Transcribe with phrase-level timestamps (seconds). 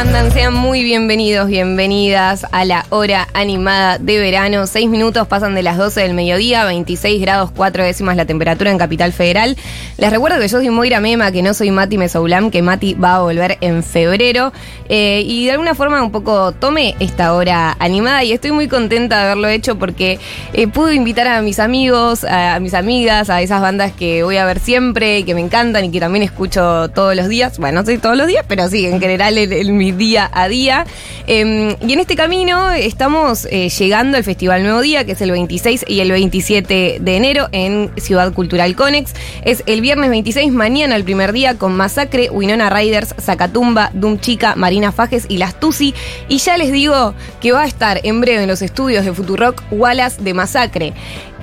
[0.00, 0.32] Hola, hola, ¿cómo andan?
[0.32, 4.66] Sean muy bienvenidos, bienvenidas a la hora animada de verano.
[4.66, 8.78] Seis minutos pasan de las 12 del mediodía, 26 grados 4 décimas la temperatura en
[8.78, 9.58] Capital Federal.
[9.98, 13.16] Les recuerdo que yo soy Moira Mema, que no soy Mati Mesoulam, que Mati va
[13.16, 14.54] a volver en febrero.
[14.88, 19.18] Eh, y de alguna forma un poco tome esta hora animada y estoy muy contenta
[19.18, 20.18] de haberlo hecho porque
[20.54, 24.46] eh, pude invitar a mis amigos, a, mis amigas, a esas bandas que voy a
[24.46, 27.58] ver siempre, que me encantan y que también escucho todos los días.
[27.58, 30.48] Bueno, no sé todos los días, pero sí, en general en, en mi día a
[30.48, 30.86] día.
[31.26, 35.30] Eh, y en este camino estamos eh, llegando al Festival Nuevo Día, que es el
[35.30, 39.12] 26 y el 27 de enero en Ciudad Cultural Conex.
[39.44, 44.54] Es el viernes 26, mañana el primer día, con Masacre, Winona Riders, Zacatumba, Doom Chica,
[44.56, 45.94] Marina Fajes y Las Tusi.
[46.28, 49.62] Y ya les digo que va a estar en breve en los estudios de Futurock
[49.70, 50.92] Wallace de Masacre.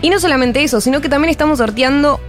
[0.01, 2.19] Y no solamente eso, sino que también estamos sorteando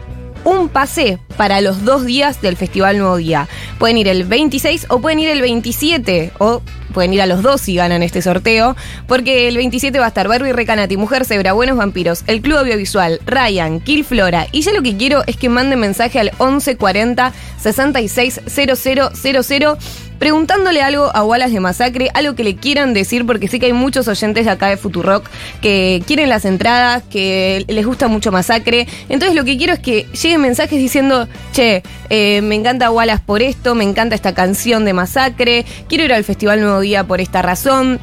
[0.44, 3.48] un pase para los dos días del Festival Nuevo Día.
[3.78, 7.60] Pueden ir el 26 o pueden ir el 27 o pueden ir a los dos
[7.60, 11.76] si ganan este sorteo, porque el 27 va a estar Barbie Recanati, Mujer Zebra, Buenos
[11.76, 14.46] Vampiros, El Club Audiovisual, Ryan, Kill Flora.
[14.52, 19.78] Y ya lo que quiero es que manden mensaje al 1140 660000
[20.18, 23.72] preguntándole algo a Wallace de Masacre, algo que le quieran decir, porque sé que hay
[23.72, 25.28] muchos oyentes de acá de Futurock
[25.60, 28.86] que quieren las entradas, que les gusta mucho Masacre.
[29.08, 33.42] Entonces lo que quiero es que lleguen mensajes diciendo, che, eh, me encanta Wallace por
[33.42, 37.42] esto, me encanta esta canción de Masacre, quiero ir al Festival Nuevo Día por esta
[37.42, 38.00] razón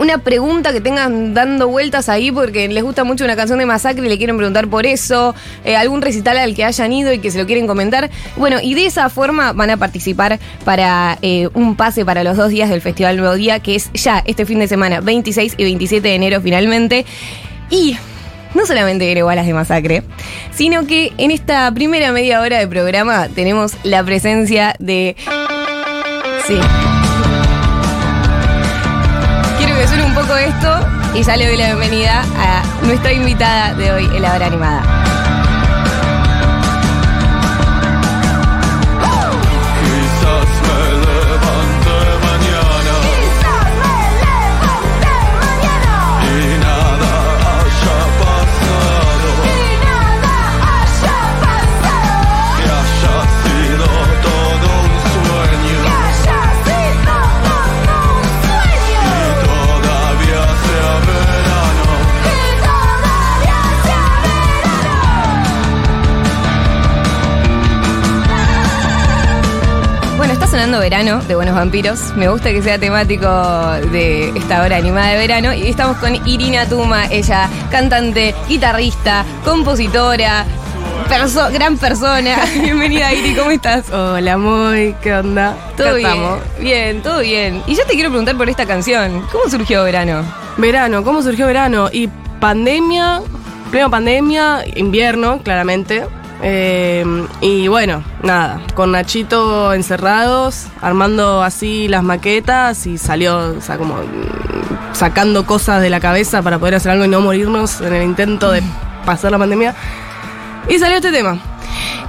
[0.00, 4.06] una pregunta que tengan dando vueltas ahí porque les gusta mucho una canción de Masacre
[4.06, 5.34] y le quieren preguntar por eso,
[5.64, 8.10] eh, algún recital al que hayan ido y que se lo quieren comentar.
[8.36, 12.48] Bueno, y de esa forma van a participar para eh, un pase para los dos
[12.48, 16.08] días del Festival Nuevo Día, que es ya este fin de semana, 26 y 27
[16.08, 17.04] de enero finalmente.
[17.68, 17.98] Y
[18.54, 20.02] no solamente viene Balas de Masacre,
[20.50, 25.14] sino que en esta primera media hora de programa tenemos la presencia de...
[26.46, 26.58] Sí.
[30.36, 34.46] Esto y ya le doy la bienvenida a nuestra invitada de hoy en la hora
[34.46, 34.99] animada.
[70.50, 72.14] Sonando verano de Buenos Vampiros.
[72.16, 73.26] Me gusta que sea temático
[73.92, 75.52] de esta hora animada de verano.
[75.54, 80.44] Y estamos con Irina Tuma, ella cantante, guitarrista, compositora,
[81.08, 82.36] perso- gran persona.
[82.60, 83.90] Bienvenida, Iri, ¿cómo estás?
[83.90, 85.54] Hola, muy, ¿qué onda?
[85.76, 86.06] Todo bien.
[86.08, 86.38] estamos.
[86.58, 87.62] Bien, todo bien.
[87.66, 89.24] Y yo te quiero preguntar por esta canción.
[89.30, 90.24] ¿Cómo surgió verano?
[90.56, 91.88] Verano, ¿cómo surgió verano?
[91.92, 92.08] Y
[92.40, 93.20] pandemia,
[93.70, 96.06] pleno pandemia, invierno, claramente.
[96.42, 97.04] Eh,
[97.42, 103.94] y bueno, nada, con Nachito encerrados, armando así las maquetas y salió, o sea, como
[103.96, 108.02] mm, sacando cosas de la cabeza para poder hacer algo y no morirnos en el
[108.04, 108.62] intento de
[109.04, 109.74] pasar la pandemia.
[110.68, 111.38] Y salió este tema.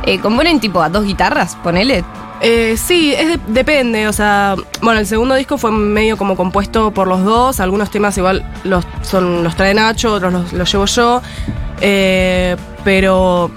[0.06, 1.56] Eh, ¿Componen tipo a dos guitarras?
[1.58, 2.04] Ponele.
[2.44, 6.90] Eh, sí, es de- depende, o sea, bueno, el segundo disco fue medio como compuesto
[6.92, 10.86] por los dos, algunos temas igual los, son, los trae Nacho, otros los, los llevo
[10.88, 11.22] yo,
[11.82, 13.52] eh, pero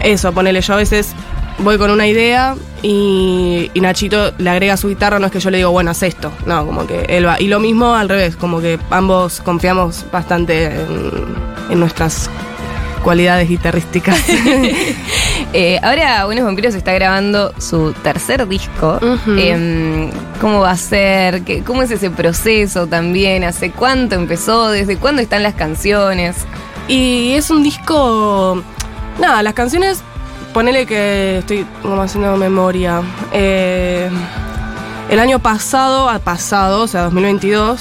[0.00, 1.12] eso, ponele, yo a veces
[1.58, 5.50] voy con una idea y, y Nachito le agrega su guitarra, no es que yo
[5.50, 7.40] le digo, bueno, haz esto, no, como que él va.
[7.40, 11.10] Y lo mismo al revés, como que ambos confiamos bastante en,
[11.70, 12.28] en nuestras
[13.04, 14.18] cualidades guitarrísticas.
[15.54, 18.98] Eh, ahora Buenos Vampiros está grabando su tercer disco.
[19.36, 20.10] Em,
[20.40, 21.42] ¿Cómo va a ser?
[21.42, 23.44] ¿Qué- ¿Cómo es ese proceso también?
[23.44, 24.70] ¿Hace cuánto empezó?
[24.70, 26.36] ¿Desde cuándo están las canciones?
[26.88, 28.62] Y es un disco.
[29.18, 30.02] Nada, las canciones.
[30.52, 33.00] Ponele que estoy como haciendo memoria.
[33.32, 34.10] Eh,
[35.08, 37.80] el año pasado, a pasado, o sea, 2022,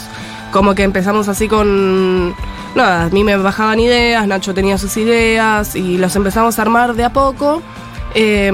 [0.51, 2.33] como que empezamos así con.
[2.75, 6.93] Nada, a mí me bajaban ideas, Nacho tenía sus ideas y los empezamos a armar
[6.93, 7.61] de a poco.
[8.15, 8.51] Eh,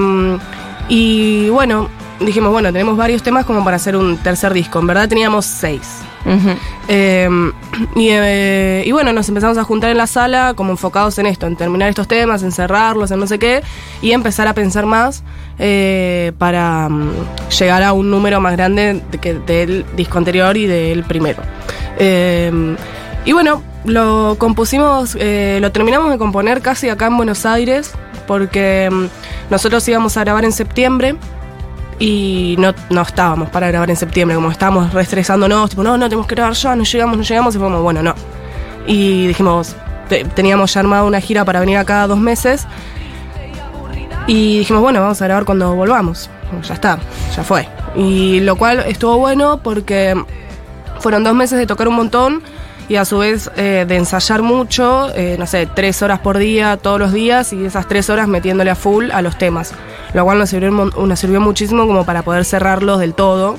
[0.90, 1.90] y bueno,
[2.20, 4.80] dijimos, bueno, tenemos varios temas como para hacer un tercer disco.
[4.80, 6.00] En verdad teníamos seis.
[6.28, 6.50] Ujú.
[6.90, 7.30] Eh,
[8.86, 11.90] y, bueno, nos empezamos a juntar en la sala como enfocados en esto, en terminar
[11.90, 13.64] estos temas, en cerrarlos, en no sé qué,
[14.02, 15.24] y empezar a pensar más
[15.58, 17.12] eh, para mm,
[17.58, 21.42] llegar a un número más grande de que del disco anterior y del primero.
[21.98, 22.76] Eh,
[23.26, 27.92] y bueno, lo compusimos, eh, lo terminamos de componer casi acá en Buenos Aires,
[28.26, 29.06] porque mm,
[29.50, 31.16] nosotros íbamos a grabar en septiembre
[32.00, 36.28] y no, no estábamos para grabar en septiembre, como estábamos reestresándonos, tipo, no, no, tenemos
[36.28, 38.14] que grabar ya, no llegamos, no llegamos, y fuimos, bueno, no.
[38.86, 39.76] Y dijimos,
[40.10, 42.68] te- teníamos ya armado una gira para venir acá dos meses,
[44.28, 46.30] y dijimos, bueno, vamos a grabar cuando volvamos.
[46.64, 47.00] Ya está,
[47.36, 47.68] ya fue.
[47.96, 50.16] Y lo cual estuvo bueno porque
[51.00, 52.42] fueron dos meses de tocar un montón
[52.90, 56.78] y a su vez eh, de ensayar mucho, eh, no sé, tres horas por día,
[56.78, 59.74] todos los días, y esas tres horas metiéndole a full a los temas.
[60.14, 63.58] Lo cual nos sirvió, nos sirvió muchísimo como para poder cerrarlos del todo.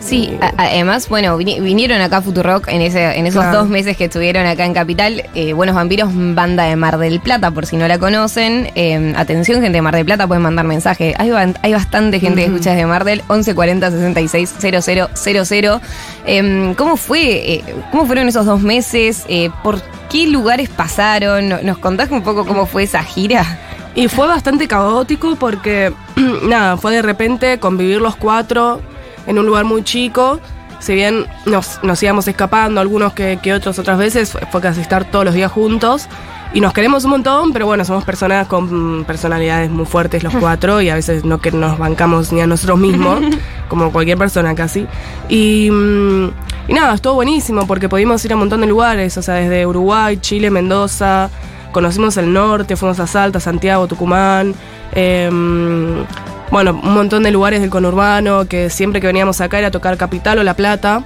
[0.00, 3.58] Sí, además, bueno, vini- vinieron acá a Futurock en, ese, en esos Claro.
[3.58, 5.24] dos meses que estuvieron acá en Capital.
[5.34, 8.70] eh, Buenos Vampiros, banda de Mar del Plata, por si no la conocen.
[8.76, 11.14] Eh, atención, gente de Mar del Plata, pueden mandar mensaje.
[11.18, 11.30] Hay,
[11.72, 15.80] bastante gente que escucha desde Mar del 1140 66 000.
[16.26, 17.20] Eh, ¿Cómo fue?
[17.54, 19.24] eh, ¿Cómo fueron esos dos meses?
[19.28, 21.48] Eh, ¿Por qué lugares pasaron?
[21.66, 23.58] ¿Nos contás un poco cómo fue esa gira?
[23.98, 25.92] Y fue bastante caótico porque,
[26.44, 28.80] nada, fue de repente convivir los cuatro
[29.26, 30.38] en un lugar muy chico.
[30.78, 34.82] Si bien nos, nos íbamos escapando, algunos que, que otros otras veces, fue, fue casi
[34.82, 36.06] estar todos los días juntos.
[36.54, 40.80] Y nos queremos un montón, pero bueno, somos personas con personalidades muy fuertes los cuatro
[40.80, 43.18] y a veces no que nos bancamos ni a nosotros mismos,
[43.68, 44.86] como cualquier persona casi.
[45.28, 46.28] Y, mm,
[46.68, 49.66] y nada, estuvo buenísimo porque pudimos ir a un montón de lugares, o sea, desde
[49.66, 51.30] Uruguay, Chile, Mendoza,
[51.72, 54.54] conocimos el norte, fuimos a Salta, Santiago, Tucumán,
[54.92, 56.04] em,
[56.50, 60.38] bueno, un montón de lugares del conurbano, que siempre que veníamos acá era tocar Capital
[60.38, 61.02] o La Plata,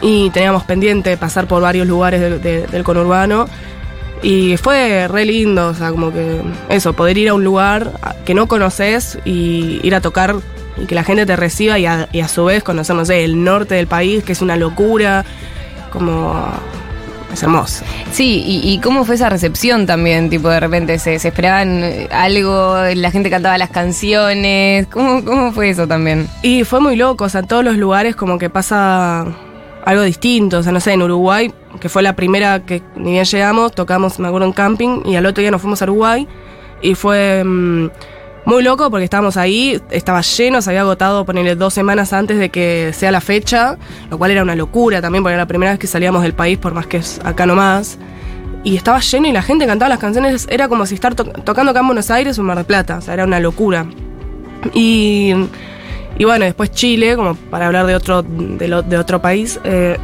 [0.00, 3.46] y teníamos pendiente pasar por varios lugares de- de- del conurbano.
[4.22, 7.90] Y fue re lindo, o sea, como que eso, poder ir a un lugar
[8.24, 10.36] que no conoces y ir a tocar
[10.80, 13.24] y que la gente te reciba y a, y a su vez conocer, no sé,
[13.24, 15.24] el norte del país, que es una locura,
[15.92, 16.40] como...
[17.32, 17.84] es hermoso.
[18.12, 22.08] Sí, y, y cómo fue esa recepción también, tipo de repente se, se esperaban eh,
[22.12, 26.28] algo, la gente cantaba las canciones, ¿cómo, cómo fue eso también?
[26.42, 29.26] Y fue muy loco, o sea, en todos los lugares como que pasa
[29.84, 33.24] algo distinto, o sea, no sé, en Uruguay, que fue la primera que ni bien
[33.24, 36.28] llegamos, tocamos, me acuerdo, en camping, y al otro día nos fuimos a Uruguay,
[36.82, 37.90] y fue mm,
[38.44, 42.48] muy loco porque estábamos ahí, estaba lleno, se había agotado, ponerle dos semanas antes de
[42.50, 43.76] que sea la fecha,
[44.10, 46.58] lo cual era una locura también, porque era la primera vez que salíamos del país,
[46.58, 47.98] por más que es acá nomás.
[48.64, 51.70] Y estaba lleno y la gente cantaba las canciones, era como si estar to- tocando
[51.70, 53.86] acá en Buenos Aires o en Mar del Plata, o sea, era una locura.
[54.74, 55.32] Y,
[56.18, 59.98] y bueno, después Chile, como para hablar de otro, de, lo- otro país, eh,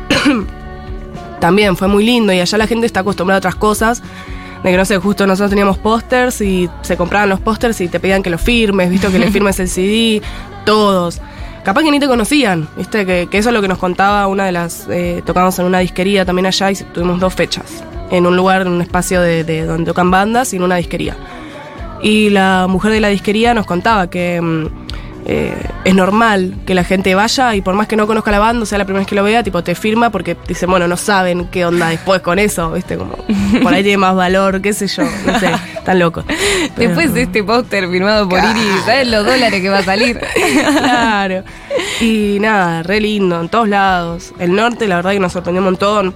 [1.40, 4.02] también fue muy lindo y allá la gente está acostumbrada a otras cosas.
[4.62, 8.00] De que no sé, justo nosotros teníamos pósters y se compraban los pósters y te
[8.00, 10.22] pedían que los firmes, visto que le firmes el CD,
[10.64, 11.20] todos.
[11.64, 14.46] Capaz que ni te conocían, viste, que, que eso es lo que nos contaba una
[14.46, 14.86] de las.
[14.88, 17.84] eh, tocamos en una disquería también allá y tuvimos dos fechas.
[18.10, 21.16] En un lugar, en un espacio de, de donde tocan bandas y en una disquería.
[22.02, 24.66] Y la mujer de la disquería nos contaba que mm,
[25.30, 25.54] eh,
[25.84, 28.66] es normal que la gente vaya y por más que no conozca la banda, o
[28.66, 31.48] sea la primera vez que lo vea, tipo te firma porque dicen, bueno, no saben
[31.50, 32.96] qué onda después con eso, ¿viste?
[32.96, 33.12] Como
[33.62, 35.50] por ahí tiene más valor, qué sé yo, no sé,
[35.84, 36.24] tan loco.
[36.74, 40.18] Pero- Después de este póster firmado por Iris, ¿sabes los dólares que va a salir?
[40.78, 41.42] claro.
[42.00, 44.32] Y nada, re lindo, en todos lados.
[44.38, 46.14] El norte, la verdad que nos sorprendió un montón.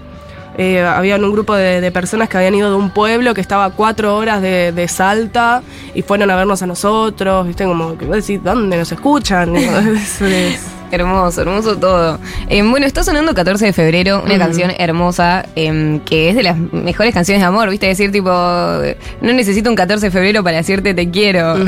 [0.58, 3.64] Eh, había un grupo de, de personas que habían ido de un pueblo que estaba
[3.66, 5.62] a cuatro horas de, de Salta
[5.94, 7.64] y fueron a vernos a nosotros, ¿viste?
[7.64, 9.56] Como que decís, ¿dónde nos escuchan?
[9.56, 10.60] Es- es-
[10.92, 12.18] Hermoso, hermoso todo.
[12.50, 16.58] Eh, bueno, está sonando 14 de febrero, una canción hermosa em, que es de las
[16.58, 17.86] mejores canciones de amor, ¿viste?
[17.86, 21.54] Decir tipo, no necesito un 14 de febrero para decirte te quiero.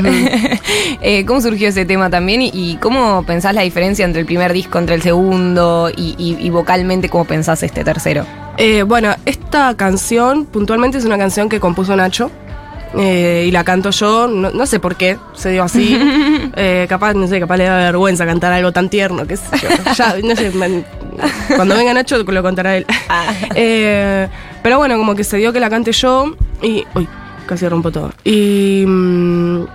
[1.01, 4.53] Eh, ¿Cómo surgió ese tema también y, y cómo pensás la diferencia entre el primer
[4.53, 8.25] disco, entre el segundo y, y- y vocalmente cómo pensás este tercero?
[8.57, 12.31] Eh, bueno, esta canción puntualmente es una canción que compuso Nacho.
[12.97, 15.99] eh, y la canto yo, no, no sé por qué se dio así.
[16.57, 19.67] Eh, capaz, no sé, capaz le da vergüenza cantar algo tan tierno, qué sé yo.
[19.97, 20.85] Ya, no sé, man-
[21.55, 22.85] cuando venga Nacho lo contará él.
[23.55, 24.27] Eh,
[24.63, 26.85] pero bueno, como que se dio que la cante yo y.
[26.95, 27.07] Uy,
[27.45, 28.13] casi rompo todo.
[28.23, 28.85] Y.
[28.87, 29.65] mm,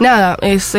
[0.00, 0.74] nada, es.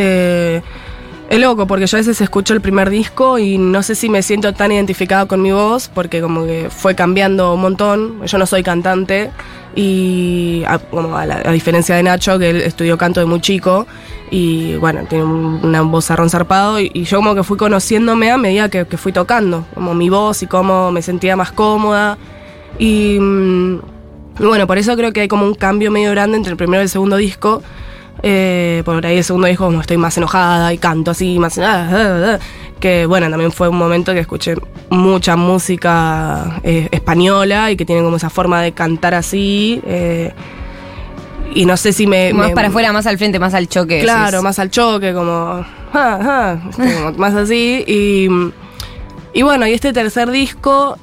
[1.29, 4.21] Es loco porque yo a veces escucho el primer disco y no sé si me
[4.23, 8.25] siento tan identificada con mi voz porque como que fue cambiando un montón.
[8.25, 9.29] Yo no soy cantante
[9.75, 13.85] y a, como a, diferencia de Nacho que él estudió canto de muy chico
[14.31, 18.37] y bueno, tiene un- una voz zarpado y, y yo como que fui conociéndome a
[18.37, 22.17] medida que, que fui tocando, como mi voz y cómo me sentía más cómoda
[22.79, 23.17] y...
[23.19, 23.79] mm,
[24.39, 26.81] y bueno, por eso creo que hay como un cambio medio grande entre el primero
[26.81, 27.63] y el segundo disco.
[28.23, 31.57] Eh, por ahí el segundo disco como estoy más enojada y canto así, más...
[31.59, 32.39] ah, ah, ah,
[32.79, 34.55] que bueno, también fue un momento que escuché
[34.89, 39.81] mucha música eh, española y que tiene como esa forma de cantar así.
[39.85, 40.31] eh,
[41.53, 42.33] y no sé si me...
[42.33, 44.01] Más me- para afuera, más al frente, más al choque.
[44.01, 46.93] Claro, más al choque, como ah, ah, ¿viste?
[46.93, 47.83] Como más así.
[47.87, 48.27] Y,
[49.33, 50.97] y bueno, y este tercer disco,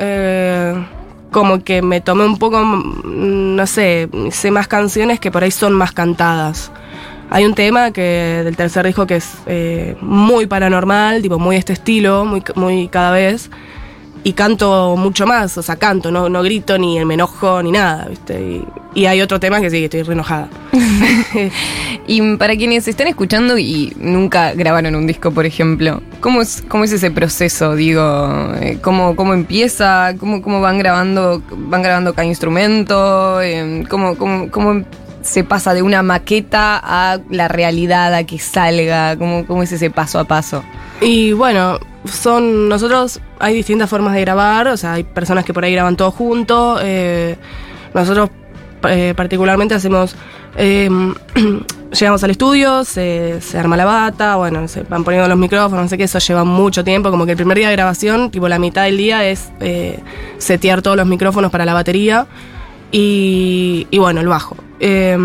[1.33, 5.51] como que me tomé un poco, mm, no sé, sé más canciones que por ahí
[5.51, 6.71] son más cantadas.
[7.31, 11.73] Hay un tema que del tercer disco que es eh, muy paranormal, tipo muy este
[11.73, 13.51] estilo, muy, muy cada vez.
[14.27, 18.07] Y canto mucho más, o sea, canto, no, no grito ni me enojo ni nada,
[18.09, 18.41] ¿viste?
[18.41, 18.65] Y,
[18.95, 20.49] y hay otro tema que sí, que estoy re enojada.
[22.07, 26.85] Y para quienes están escuchando y nunca grabaron un disco, por ejemplo, ¿cómo es, cómo
[26.85, 27.75] es ese proceso?
[27.75, 30.15] Digo, eh, ¿cómo, cómo empieza?
[30.21, 33.41] ¿Cómo, ¿Cómo van grabando van grabando cada instrumento?
[33.89, 34.85] ¿cómo, cómo, cómo
[35.25, 39.17] se pasa de una maqueta a la realidad, a que salga?
[39.17, 40.63] ¿Cómo, cómo es ese paso a paso?
[41.01, 45.65] Y bueno, son nosotros, hay distintas formas de grabar, o sea, hay personas que por
[45.65, 46.79] ahí graban todo junto.
[46.83, 47.37] eh,
[47.95, 48.31] nosotros
[48.89, 50.15] eh, particularmente hacemos,
[50.57, 50.89] eh,
[51.99, 55.89] llegamos al estudio, se, se arma la bata, bueno, se van poniendo los micrófonos, no
[55.89, 58.59] sé qué, eso lleva mucho tiempo, como que el primer día de grabación, tipo la
[58.59, 60.01] mitad del día es eh,
[60.39, 62.27] setear todos los micrófonos para la batería
[62.93, 64.57] y, y bueno, el bajo.
[64.81, 65.17] Eh,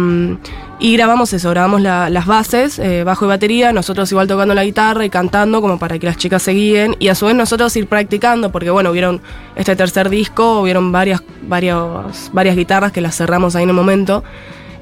[0.82, 4.63] y grabamos eso, grabamos la- las bases, eh, bajo y batería, nosotros igual tocando la
[4.63, 7.75] guitarra y cantando como para que las chicas se guíen y a su vez nosotros
[7.75, 9.22] ir practicando, porque bueno, hubieron
[9.58, 14.24] este tercer disco, hubieron varias, varios, varias guitarras que las cerramos ahí en el momento.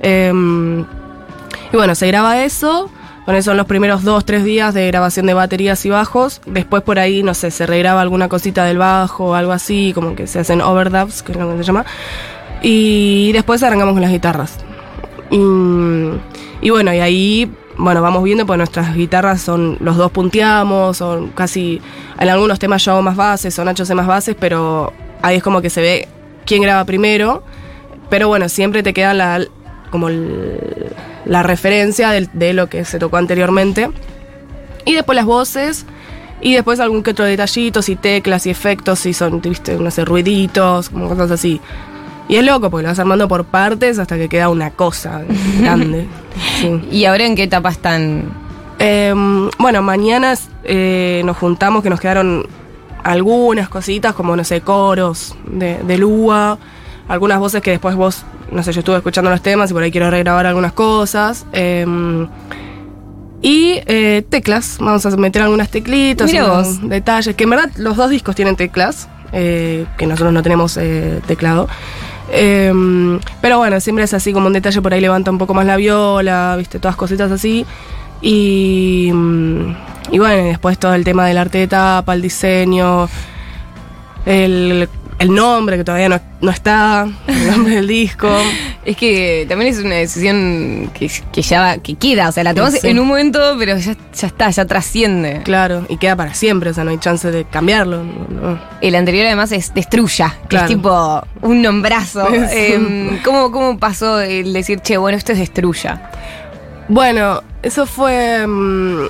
[0.01, 0.31] Eh,
[1.71, 2.91] y bueno, se graba eso,
[3.25, 6.41] eso son los primeros dos, tres días de grabación de baterías y bajos.
[6.45, 10.15] Después por ahí, no sé, se regraba alguna cosita del bajo o algo así, como
[10.15, 11.85] que se hacen overdubs, que es lo que se llama.
[12.61, 14.57] Y después arrancamos con las guitarras.
[15.29, 21.29] Y, bueno, y ahí, bueno, vamos viendo, pues nuestras guitarras son, los dos punteamos, son
[21.29, 21.81] casi,
[22.19, 25.43] en algunos temas yo hago más bases, o Nacho hace más bases, pero ahí es
[25.43, 26.07] como que se ve
[26.45, 27.43] quién graba primero.
[28.09, 29.45] Pero bueno, siempre te queda la,
[29.91, 33.89] como la referencia de, lo que se tocó anteriormente.
[34.85, 35.85] Y después las voces.
[36.39, 41.09] Y después algún que otro detallitos y teclas y efectos y son, viste, ruiditos, como
[41.09, 41.59] cosas así.
[42.29, 45.21] Y es loco porque lo vas armando por partes hasta que queda una cosa
[45.59, 46.07] grande.
[46.59, 46.81] Sí.
[46.91, 48.25] ¿Y ahora en qué etapa están?
[48.79, 49.13] Eh,
[49.57, 52.45] bueno, mañana eh, nos juntamos que nos quedaron
[53.03, 56.57] algunas cositas, como no sé, coros de, de Lua,
[57.07, 59.91] algunas voces que después vos, no sé, yo estuve escuchando los temas y por ahí
[59.91, 61.45] quiero regrabar algunas cosas.
[61.53, 61.85] eh,
[63.41, 68.09] y eh, teclas, vamos a meter algunas teclitas, unos detalles, que en verdad los dos
[68.09, 71.67] discos tienen teclas, eh, que nosotros no tenemos eh, teclado.
[72.29, 75.65] Eh, pero bueno, siempre es así como un detalle por ahí levanta un poco más
[75.65, 77.65] la viola, viste, todas cositas así.
[78.21, 79.75] Y, mm,
[80.11, 83.09] y bueno, después todo el tema del arte de tapa, el diseño,
[84.25, 88.29] el, el nombre que todavía no, no está, el nombre del disco.
[88.85, 92.53] Es que también es una decisión que, que ya va- que queda, o sea, la
[92.53, 92.87] tomas Sí.
[92.87, 95.41] en un momento, pero ya, ya está, ya trasciende.
[95.43, 98.03] Claro, y queda para siempre, o sea, no hay chance de cambiarlo.
[98.03, 98.59] no.
[98.79, 100.65] El anterior además es Destruya, que Claro.
[100.67, 102.27] es tipo un nombrazo.
[102.51, 106.11] Em, ¿cómo, ¿Cómo pasó el decir, che, bueno, esto es Destruya?
[106.89, 108.45] Bueno, eso fue.
[108.47, 109.07] mm,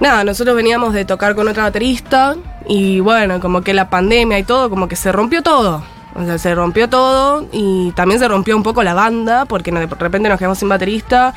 [0.00, 2.34] nada, nosotros veníamos de tocar con otra baterista
[2.68, 5.82] y bueno, como que la pandemia y todo, como que se rompió todo.
[6.14, 9.86] O sea, se rompió todo y también se rompió un poco la banda porque de
[9.86, 11.34] repente nos quedamos sin baterista,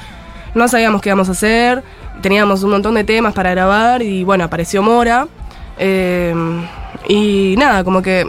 [0.56, 1.84] no sabíamos qué íbamos a hacer,
[2.22, 5.27] teníamos un montón de temas para grabar y bueno, apareció Mora.
[5.77, 6.34] eh,
[7.08, 8.27] y nada, como que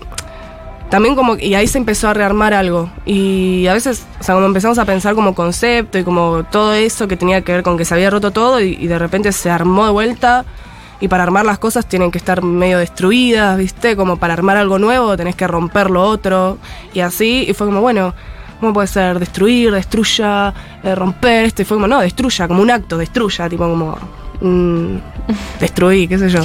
[0.91, 4.47] también como y ahí se empezó a rearmar algo y a veces o sea como
[4.47, 7.85] empezamos a pensar como concepto y como todo eso que tenía que ver con que
[7.85, 10.45] se había roto todo y, y de repente se armó de vuelta
[11.01, 14.79] y para armar las cosas tienen que estar medio destruidas viste como para armar algo
[14.79, 16.59] nuevo tenés que romper lo otro.
[16.93, 18.15] Y así y fue como bueno
[18.61, 22.71] cómo puede ser destruir destruya eh, romper esto y fue como no destruya como un
[22.71, 23.99] acto destruya tipo como
[24.41, 24.97] mm,
[25.61, 26.41] destruí qué sé yo.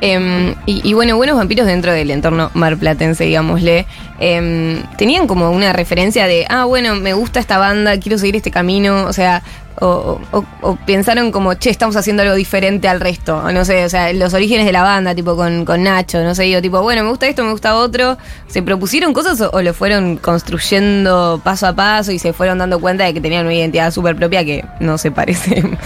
[0.00, 3.84] Em, y, y bueno, buenos vampiros dentro del entorno marplatense, digámosle,
[4.20, 8.52] em, tenían como una referencia de, ah, bueno, me gusta esta banda, quiero seguir este
[8.52, 9.42] camino, o sea,
[9.80, 13.84] o, o- o pensaron como, che, estamos haciendo algo diferente al resto, o no sé,
[13.84, 16.80] o sea, los orígenes de la banda, tipo con, con Nacho, no sé, digo, tipo,
[16.82, 18.18] bueno, me gusta esto, me gusta otro,
[18.48, 22.78] ¿se propusieron cosas o, o lo fueron construyendo paso a paso y se fueron dando
[22.80, 25.62] cuenta de que tenían una identidad súper propia que no se parece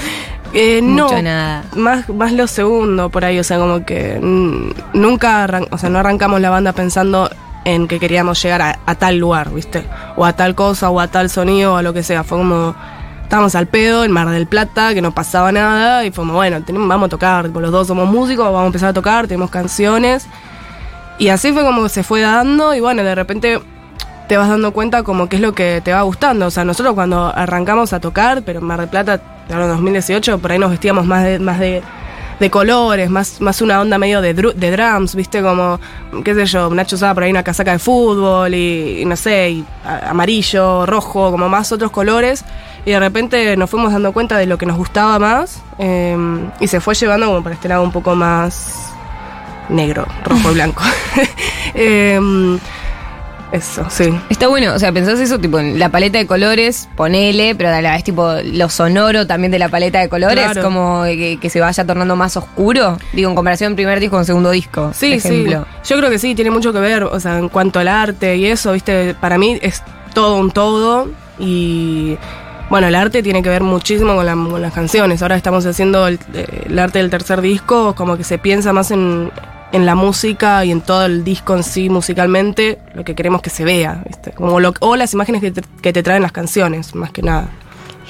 [0.54, 1.64] Eh, mucho no, a nada?
[1.76, 5.98] Más, más lo segundo por ahí, o sea, como que nunca, arran- o sea, no
[5.98, 7.30] arrancamos la banda pensando
[7.64, 9.84] en que queríamos llegar a, a tal lugar, ¿viste?
[10.16, 12.22] O a tal cosa, o a tal sonido, o a lo que sea.
[12.24, 12.74] Fue como,
[13.32, 16.86] estábamos al pedo en Mar del Plata, que no pasaba nada, y como, bueno, tenemos,
[16.86, 20.26] vamos a tocar, tipo, los dos somos músicos, vamos a empezar a tocar, tenemos canciones.
[21.16, 23.58] Y así fue como se fue dando, y bueno, de repente
[24.28, 26.44] te vas dando cuenta como qué es lo que te va gustando.
[26.44, 30.52] O sea, nosotros cuando arrancamos a tocar, pero en Mar del Plata, de 2018, por
[30.52, 31.82] ahí nos vestíamos más de, más de,
[32.38, 35.78] de colores, más, más una onda medio de, de drums, viste, como,
[36.24, 39.64] qué sé yo, Nacho usaba por ahí una casaca de fútbol y, no sé, y
[39.84, 42.44] amarillo, rojo, como más otros colores.
[42.84, 46.16] Y de repente nos fuimos dando cuenta de lo que nos gustaba más eh,
[46.58, 48.92] y se fue llevando como para este lado un poco más
[49.68, 50.82] negro, rojo y blanco.
[51.74, 52.58] Em,
[53.52, 54.12] eso, sí.
[54.30, 57.80] Está bueno, o sea, pensás eso, tipo, en la paleta de colores, ponele, pero a
[57.82, 60.62] la vez, tipo, lo sonoro también de la paleta de colores, Claro.
[60.62, 64.50] como que, que se vaya tornando más oscuro, digo, en comparación primer disco con segundo
[64.50, 64.92] disco.
[64.94, 65.28] Sí, por sí.
[65.28, 65.66] ejemplo.
[65.84, 68.46] Yo creo que sí, tiene mucho que ver, o sea, en cuanto al arte y
[68.46, 69.82] eso, viste, para mí es
[70.14, 72.16] todo un todo y
[72.70, 75.20] bueno, el arte tiene que ver muchísimo con, la- con las canciones.
[75.20, 78.90] Ahora estamos haciendo el, eh, el arte del tercer disco, como que se piensa más
[78.92, 79.30] en,
[79.72, 83.50] en la música y en todo el disco en sí musicalmente, lo que queremos que
[83.50, 85.42] se vea, como lo, o las imágenes
[85.82, 87.48] que te traen las canciones, más que nada.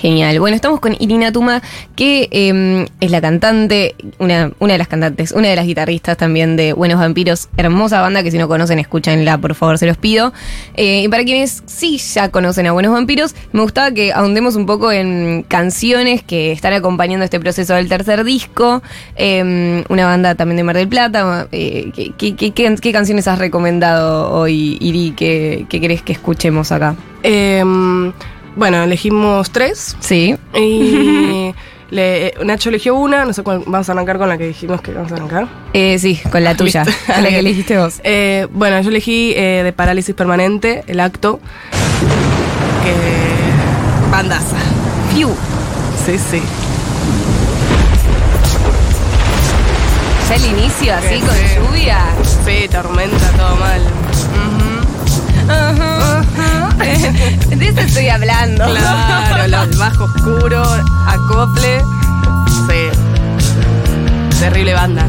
[0.03, 0.41] Genial.
[0.41, 1.63] Bueno, estamos con Irina Tuma,
[1.95, 6.57] que eh, es la cantante, una, una de las cantantes, una de las guitarristas también
[6.57, 7.49] de Buenos Vampiros.
[7.57, 10.33] Hermosa banda que si no conocen, escúchenla, por favor, se los pido.
[10.75, 14.67] Eh, y para quienes sí ya conocen a Buenos Vampiros, me gustaba que ahondemos un
[14.67, 18.83] poco en canciones que están acompañando este proceso del tercer disco.
[19.15, 21.47] Eh, una banda también de Mar del Plata.
[21.53, 26.97] Eh, ¿qué, canciones has recomendado hoy, Iri, que, que querés que escuchemos acá?
[28.57, 29.97] Bueno, elegimos tres.
[30.01, 30.37] Sí.
[30.55, 31.55] Y
[31.91, 34.93] le- Nacho eligió una, no sé cuál, vamos a arrancar con la que dijimos que
[34.93, 35.49] vamos a arrancar.
[35.73, 38.01] Eh, sí, con la tuya, con la que elegiste vos.
[38.05, 41.41] Eh, bueno, yo elegí eh, de parálisis permanente, el acto.
[42.85, 44.11] Que.
[44.11, 44.57] Bandaza.
[45.15, 45.31] Fiu.
[46.05, 46.43] Sí, sí.
[50.29, 51.43] Ya el inicio así Sí, con sí.
[51.57, 51.99] lluvia.
[52.45, 53.81] Sí, tormenta, todo mal.
[57.57, 58.65] De eso estoy hablando.
[58.65, 60.63] Claro, lo- el bajo oscuro,
[61.07, 61.83] acople.
[62.69, 64.39] Sí.
[64.41, 65.07] Terrible banda.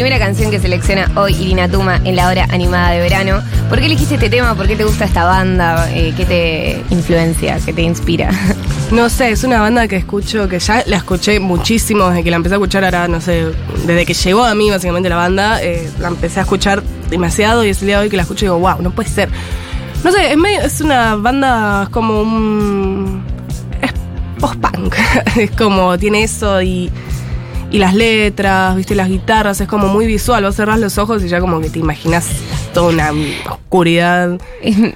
[0.00, 3.42] Primera canción que selecciona hoy Irina Tuma en la hora animada de verano.
[3.68, 4.54] ¿Por qué elegiste este tema?
[4.54, 5.90] ¿Por qué te gusta esta banda?
[5.92, 7.58] Eh, ¿Qué te influencia?
[7.64, 8.30] ¿Qué te inspira?
[8.90, 12.36] No sé, es una banda que escucho, que ya la escuché muchísimo desde que la
[12.36, 13.44] empecé a escuchar ahora, no sé,
[13.86, 17.68] desde que llegó a mí básicamente la banda, eh, la empecé a escuchar demasiado y
[17.68, 19.28] es el día de hoy que la escucho y digo, wow, no puede ser.
[20.02, 23.22] No sé, es, medio- es una banda como un...
[24.40, 24.96] post-punk,
[25.36, 26.90] es como, tiene eso y...
[27.72, 30.42] Y las letras, viste, las guitarras, es como muy visual.
[30.44, 32.26] Vos cerrás los ojos y ya como que te imaginas
[32.74, 33.12] toda una
[33.48, 34.40] oscuridad.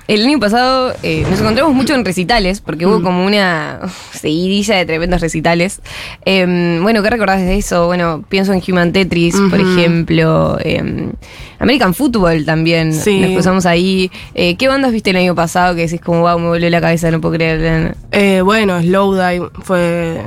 [0.08, 2.88] El año pasado eh, nos encontramos mucho en recitales, porque Mm.
[2.90, 3.78] hubo como una
[4.12, 5.80] seguidilla de tremendos recitales.
[6.24, 7.86] Eh, bueno, ¿qué recordás de eso?
[7.86, 10.58] Bueno, pienso en Human Tetris, por ejemplo.
[10.60, 11.12] eh,
[11.60, 12.92] American Football también.
[12.92, 13.20] Sí.
[13.20, 14.10] Nos cruzamos ahí.
[14.34, 17.08] Eh, ¿Qué bandas viste el año pasado que decís como, wow, me volvió la cabeza,
[17.12, 17.94] no puedo creer?
[18.10, 20.20] Eh, bueno, Slowdive fue.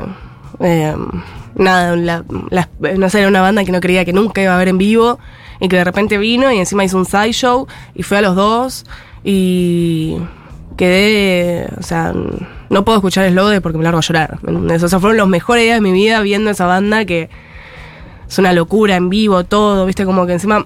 [0.59, 0.95] Eh,
[1.55, 4.77] nada, no sé, era una banda que no creía que nunca iba a ver en
[4.77, 5.19] vivo
[5.59, 8.85] y que de repente vino y encima hizo un sideshow y fue a los dos
[9.23, 10.17] y
[10.77, 11.67] quedé.
[11.79, 12.13] O sea,
[12.69, 14.39] no puedo escuchar Slowdive porque me largo a llorar.
[14.45, 17.29] O sea, fueron los mejores días de mi vida viendo esa banda que
[18.27, 20.65] es una locura en vivo, todo, viste, como que encima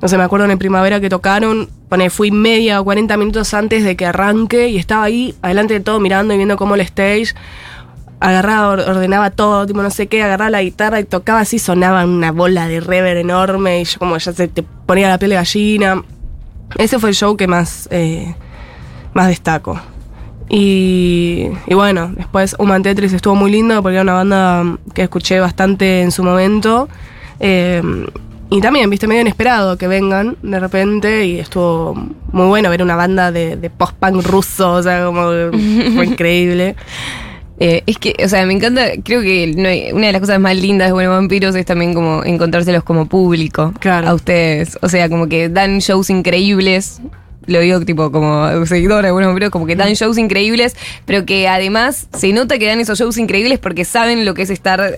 [0.00, 3.84] no sé, me acuerdo en primavera que tocaron, pone, fui media o 40 minutos antes
[3.84, 7.34] de que arranque y estaba ahí, adelante de todo, mirando y viendo cómo el stage
[8.20, 12.04] agarraba, or- ordenaba todo, tipo no sé qué, agarraba la guitarra y tocaba así, sonaba
[12.04, 15.36] una bola de rever enorme y yo como ya se te ponía la piel de
[15.36, 16.02] gallina.
[16.78, 18.34] Ese fue el show que más, eh,
[19.14, 19.80] más destaco.
[20.48, 25.38] Y, y bueno, después Human Tetris estuvo muy lindo porque era una banda que escuché
[25.40, 26.88] bastante en su momento.
[27.38, 27.80] Eh,
[28.50, 31.94] y también, viste, medio inesperado que vengan de repente y estuvo
[32.32, 35.22] muy bueno ver una banda de, de post-punk ruso, o sea, como
[35.94, 36.74] fue increíble.
[37.62, 40.40] Eh, es que, o sea, me encanta, creo que no hay- una de las cosas
[40.40, 44.08] más lindas de Buenos Vampiros es también como encontrárselos como público Claro.
[44.08, 44.78] a ustedes.
[44.80, 47.00] O sea, como que dan shows increíbles.
[47.46, 50.76] Lo digo tipo como seguidora de Buenos Vampiros, como que dan shows increíbles,
[51.06, 54.50] pero que además se nota que dan esos shows increíbles porque saben lo que es
[54.50, 54.94] estar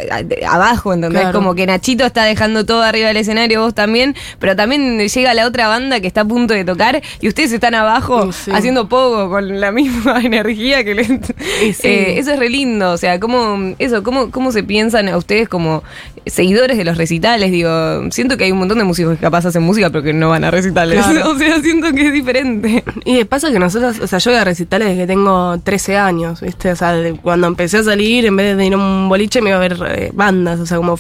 [0.49, 1.23] abajo, ¿entendés?
[1.23, 1.39] Claro.
[1.39, 5.47] Como que Nachito está dejando todo arriba del escenario, vos también, pero también llega la
[5.47, 8.51] otra banda que está a punto de tocar y ustedes están abajo sí.
[8.53, 11.07] haciendo pogo con la misma energía que les...
[11.07, 11.89] Sí.
[11.89, 15.49] Eh, eso es re lindo, o sea, ¿cómo, eso, cómo, cómo se piensan a ustedes
[15.49, 15.85] como
[16.27, 17.53] seguidores de los recitales?
[17.53, 20.31] Digo, siento que hay un montón de músicos que capaz hacen música pero que no
[20.31, 21.03] van a recitales.
[21.13, 21.33] Claro.
[21.33, 22.32] o sea, siento que es diferente.
[23.05, 26.41] Y pasa que nosotros, o sea, yo voy a recitales desde que tengo 13 años,
[26.41, 26.71] ¿viste?
[26.73, 29.51] O sea, de- cuando empecé a salir, en vez de ir a un boliche, me
[29.51, 30.99] iba a ver eh, bandas, o sea, como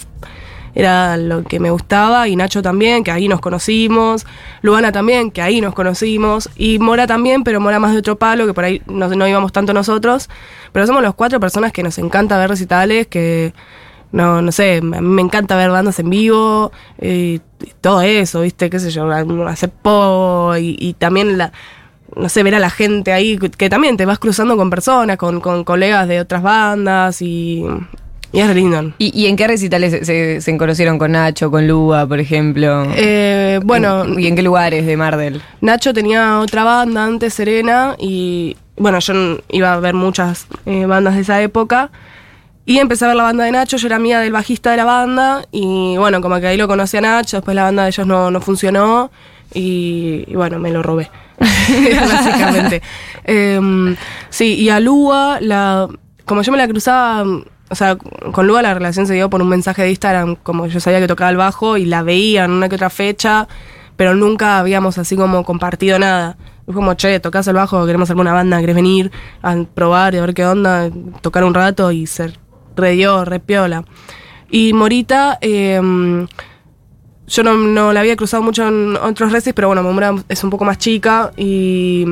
[0.75, 4.25] era lo que me gustaba, y Nacho también, que ahí nos conocimos,
[4.62, 8.47] Luana también, que ahí nos conocimos, y Mora también, pero Mora más de otro palo,
[8.47, 10.31] que por ahí no, no íbamos tanto nosotros,
[10.73, 13.53] pero somos los cuatro personas que nos encanta ver recitales, que
[14.12, 18.42] no, no sé, a mí me encanta ver bandas en vivo eh, y todo eso,
[18.42, 18.68] ¿viste?
[18.70, 19.11] ¿Qué sé yo?
[19.11, 21.53] Hacer po y, y también la,
[22.14, 25.40] no sé, ver a la gente ahí, que, también te vas cruzando con personas, con,
[25.40, 27.64] con colegas de otras bandas y,
[28.33, 28.92] y es lindo.
[28.98, 32.85] ¿Y, y en qué recitales se, se, se conocieron con Nacho, con Lua, por ejemplo?
[32.94, 35.40] Eh, bueno, ¿Y en qué lugares de Mardel?
[35.62, 41.14] Nacho tenía otra banda antes, Serena, y bueno, yo iba a ver muchas eh, bandas
[41.14, 41.90] de esa época.
[42.64, 44.85] Y empecé a ver la banda de Nacho, yo era amiga del bajista de la
[44.85, 48.07] banda, y bueno, como que ahí lo conocí a Nacho, después la banda de ellos
[48.07, 49.11] no, no funcionó,
[49.53, 52.81] y, bueno, me lo robé, básicamente.
[53.25, 53.96] Em,
[54.31, 55.88] sí, y a Lua, la,
[56.25, 57.25] como yo me la cruzaba,
[57.68, 60.79] o sea, con Lua la relación se dio por un mensaje de Instagram, como yo
[60.79, 63.48] sabía que tocaba el bajo, y la veía en una que otra fecha,
[63.96, 66.37] pero nunca habíamos así como compartido nada.
[66.64, 69.11] Fue como, che, tocas el bajo, queremos hacer una banda, querés venir
[69.42, 72.38] a probar y a ver qué onda, tocar un rato y ser
[72.77, 73.85] re dio, re piola.
[74.51, 75.81] Y Morita, eh,
[77.27, 80.51] yo no, no la había cruzado mucho en otros recis, pero bueno, Momura es un
[80.51, 82.05] poco más chica y.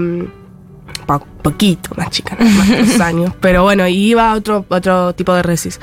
[1.07, 2.47] po- poquito más chica, ¿no?
[2.47, 3.33] más de dos años.
[3.41, 5.81] Pero bueno, y iba a otro, otro tipo de recis.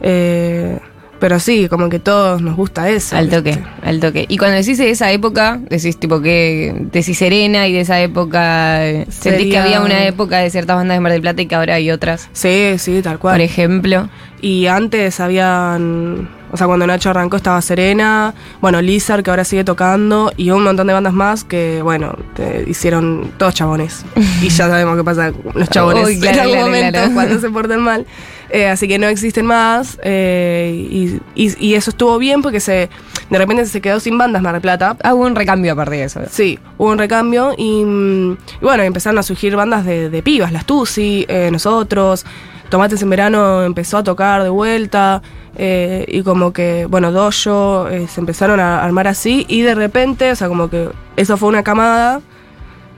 [0.00, 0.78] Eh,
[1.20, 3.16] pero sí, como que todos nos gusta eso.
[3.16, 3.64] Al toque, ¿viste?
[3.82, 4.24] al toque.
[4.28, 8.80] Y cuando decís de esa época, decís tipo que decís Serena y de esa época,
[9.08, 11.74] ¿sentís que había una época de ciertas bandas de Mar del Plata y que ahora
[11.74, 12.28] hay otras?
[12.32, 13.34] Sí, sí, tal cual.
[13.34, 14.08] Por ejemplo.
[14.42, 16.28] Y antes habían.
[16.52, 20.64] O sea, cuando Nacho arrancó estaba Serena, bueno, Lizard, que ahora sigue tocando, y un
[20.64, 24.04] montón de bandas más que, bueno, te hicieron todos chabones.
[24.42, 27.14] y ya sabemos qué pasa con los chabones Uy, claro, en algún claro, momento claro.
[27.14, 28.04] cuando se portan mal.
[28.52, 29.96] Eh, así que no existen más.
[30.02, 32.90] eh, y, y- y eso estuvo bien porque se
[33.30, 34.96] de repente se quedó sin bandas Mar del Plata.
[35.04, 36.20] Ah, hubo un recambio aparte de eso.
[36.28, 40.50] Sí, hubo un recambio y, mm, y bueno, empezaron a surgir bandas de, de pibas,
[40.52, 42.26] las Tusi, eh, nosotros,
[42.70, 45.20] Tomates en Verano empezó a tocar de vuelta
[45.56, 50.30] eh, y como que, bueno, Dojo, eh, se empezaron a armar así y de repente,
[50.30, 52.20] o sea, como que eso fue una camada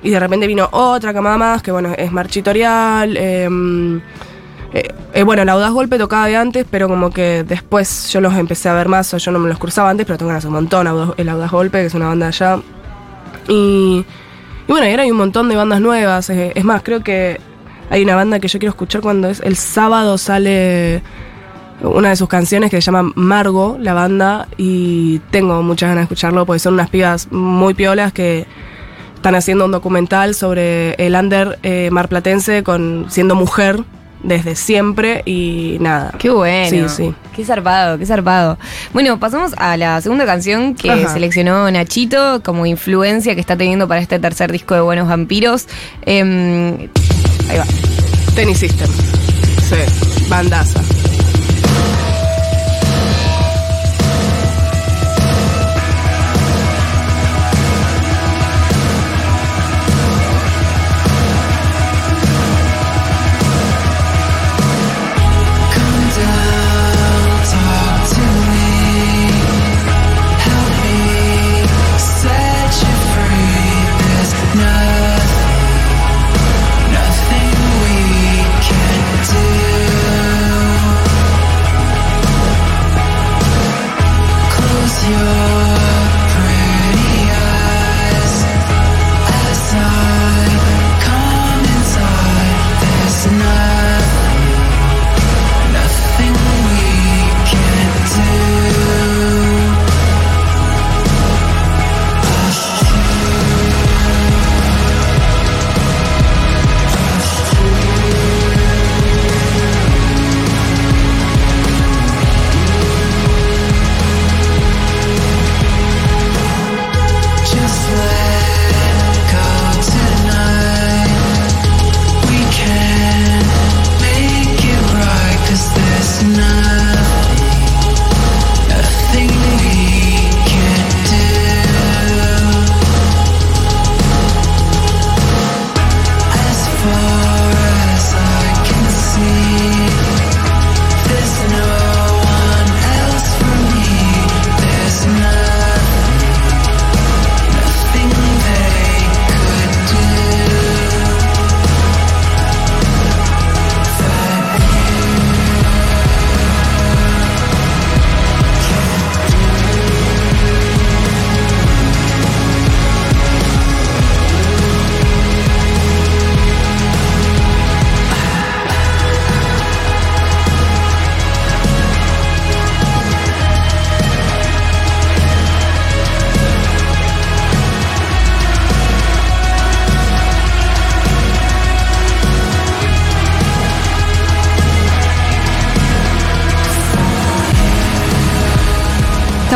[0.03, 3.17] y de repente vino otra camada más, que bueno, es Marchitorial,
[4.75, 8.35] eh, eh, bueno, el Audaz Golpe tocaba de antes, pero como que después yo los
[8.35, 10.55] empecé a ver más, o yo no me los cruzaba antes, pero tocan hace un
[10.55, 12.59] montón el Audaz Golpe, que es una banda allá.
[13.49, 14.05] Y,
[14.67, 16.31] y bueno, y ahora hay un montón de bandas nuevas.
[16.31, 17.41] es más, creo que
[17.93, 21.03] hay una banda que yo quiero escuchar cuando es el sábado sale
[21.83, 26.05] una de sus canciones que se llama Margo, la banda, y tengo muchas ganas de
[26.05, 28.47] escucharlo porque son unas pibas muy piolas que
[29.15, 33.85] están haciendo un documental sobre el under eh, marplatense con siendo mujer
[34.23, 36.15] desde siempre y nada.
[36.19, 36.89] Qué bueno.
[36.89, 37.15] Sí, sí.
[37.37, 38.57] Qué zarpado, qué zarpado.
[38.95, 41.13] Bueno, pasamos a la segunda canción que Ajá.
[41.13, 45.67] seleccionó Nachito como influencia que está teniendo para este tercer disco de Buenos Vampiros.
[46.07, 46.89] Em,
[47.49, 47.67] ahí va.
[48.35, 48.91] Tennis System.
[49.69, 50.83] Sí, bandaza.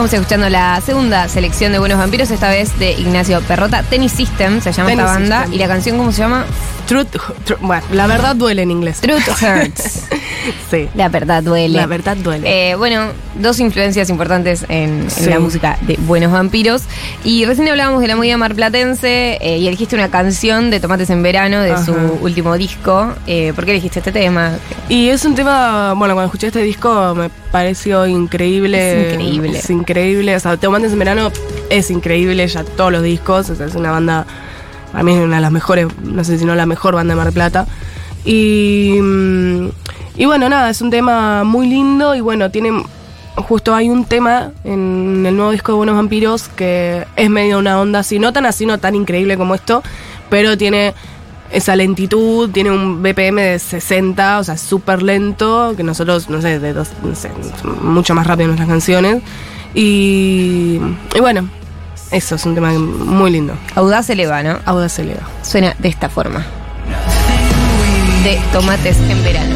[0.06, 3.82] Estamos escuchando la segunda selección de Buenos Vampiros, esta vez de Ignacio Perrota.
[3.82, 5.38] Tennis System se llama Tennis esta banda.
[5.40, 5.52] System.
[5.54, 6.44] ¿Y la canción cómo se llama?
[6.86, 9.00] Truth, tru- bueno, la verdad duele en inglés.
[9.00, 10.04] Truth Hurts.
[10.70, 10.88] Sí.
[10.94, 11.76] La verdad duele.
[11.76, 12.70] La verdad duele.
[12.70, 13.08] Eh, bueno,
[13.40, 15.30] dos influencias importantes en, en Sí.
[15.30, 16.82] la música de Buenos Vampiros.
[17.24, 21.22] Y recién hablábamos de la movida marplatense eh, y elegiste una canción de Tomates en
[21.22, 23.12] Verano de su último disco.
[23.26, 24.52] Eh, ¿Por qué elegiste este tema?
[24.88, 29.08] Y es un tema, bueno, cuando escuché este disco me pareció increíble.
[29.08, 29.58] Es increíble.
[29.58, 30.36] Es increíble.
[30.36, 31.30] O sea, Te Mandes en Verano
[31.70, 33.50] es increíble, ya todos los discos.
[33.50, 34.26] O sea, es una banda,
[34.92, 37.20] para mí es una de las mejores, no sé si no la mejor banda de
[37.20, 37.66] Mar Plata.
[38.24, 39.68] Y, mm,
[40.16, 42.82] y bueno, nada, es un tema muy lindo y bueno, tiene.
[43.36, 47.78] Justo hay un tema en el nuevo disco de Buenos Vampiros que es medio una
[47.78, 49.82] onda así, no tan así, no tan increíble como esto,
[50.30, 50.94] pero tiene
[51.50, 56.58] esa lentitud, tiene un BPM de 60, o sea, súper lento, que nosotros, no sé,
[56.58, 57.30] de dos, no sé,
[57.82, 59.22] mucho más rápido nuestras canciones.
[59.74, 60.80] Y,
[61.14, 61.48] y bueno,
[62.10, 63.54] eso es un tema muy lindo.
[63.74, 64.58] Audaz eleva, ¿no?
[64.64, 65.22] Audaz Eleva.
[65.42, 66.44] Suena de esta forma.
[68.24, 69.55] De Tomates en Verano.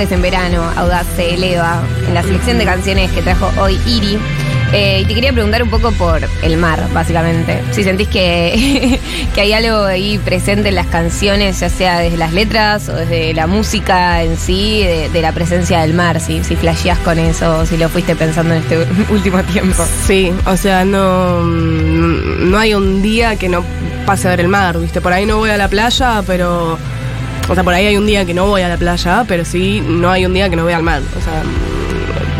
[0.00, 1.82] En verano, Audaz se eleva.
[2.08, 4.18] En la selección de canciones que trajo hoy Iri.
[4.72, 7.60] Eh, y te quería preguntar un poco por el mar, básicamente.
[7.72, 8.98] Si sentís que,
[9.34, 13.34] que hay algo ahí presente en las canciones, ya sea desde las letras o desde
[13.34, 17.66] la música en sí, de, de la presencia del mar, si, si flasheás con eso,
[17.66, 18.78] si lo fuiste pensando en este
[19.10, 19.84] último tiempo.
[20.06, 23.62] Sí, o sea, no, no hay un día que no
[24.06, 25.02] pase a ver el mar, ¿viste?
[25.02, 26.78] Por ahí no voy a la playa, pero...
[27.50, 29.82] O sea, por ahí hay un día que no voy a la playa, pero sí,
[29.84, 31.02] no hay un día que no voy al mar.
[31.18, 31.42] O sea,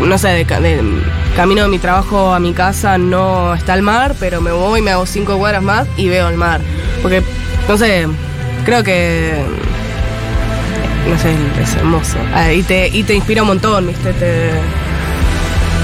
[0.07, 0.81] no sé, de, ca- de
[1.35, 4.91] camino de mi trabajo a mi casa no está el mar, pero me voy, me
[4.91, 6.61] hago cinco cuadras más y veo el mar.
[7.01, 7.21] Porque,
[7.67, 8.07] no sé,
[8.65, 9.33] creo que...
[11.09, 12.15] No sé, es hermoso.
[12.33, 14.13] Ah, y, te, y te inspira un montón, ¿viste?
[14.13, 14.51] Te,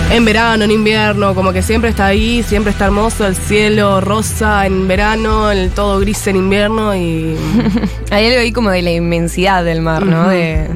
[0.10, 4.66] en verano, en invierno, como que siempre está ahí, siempre está hermoso, el cielo rosa
[4.66, 7.36] en verano, el todo gris en invierno y
[8.12, 10.30] Hay algo ahí como de la inmensidad del mar, ¿no?
[10.30, 10.68] De-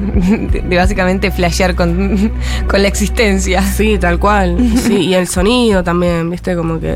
[0.62, 2.30] de básicamente flashear con,
[2.68, 3.62] con la existencia.
[3.62, 4.56] sí, tal cual.
[4.82, 6.94] Sí, y el sonido también, viste, como que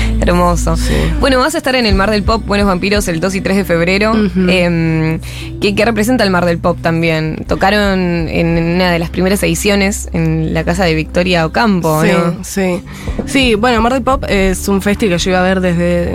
[0.20, 0.76] Hermoso.
[1.20, 3.56] Bueno, vas a estar en el Mar del Pop, Buenos Vampiros, el 2 y 3
[3.58, 4.12] de febrero.
[4.48, 5.18] Eh,
[5.60, 7.44] ¿qué, qué representa el Mar del Pop también?
[7.46, 12.44] Tocaron en una de las primeras ediciones en la casa de Victoria Ocampo, sí, ¿no?
[12.44, 12.82] sí.
[13.26, 16.12] Sí, bueno, Mar del Pop es un festi que yo iba a ver desde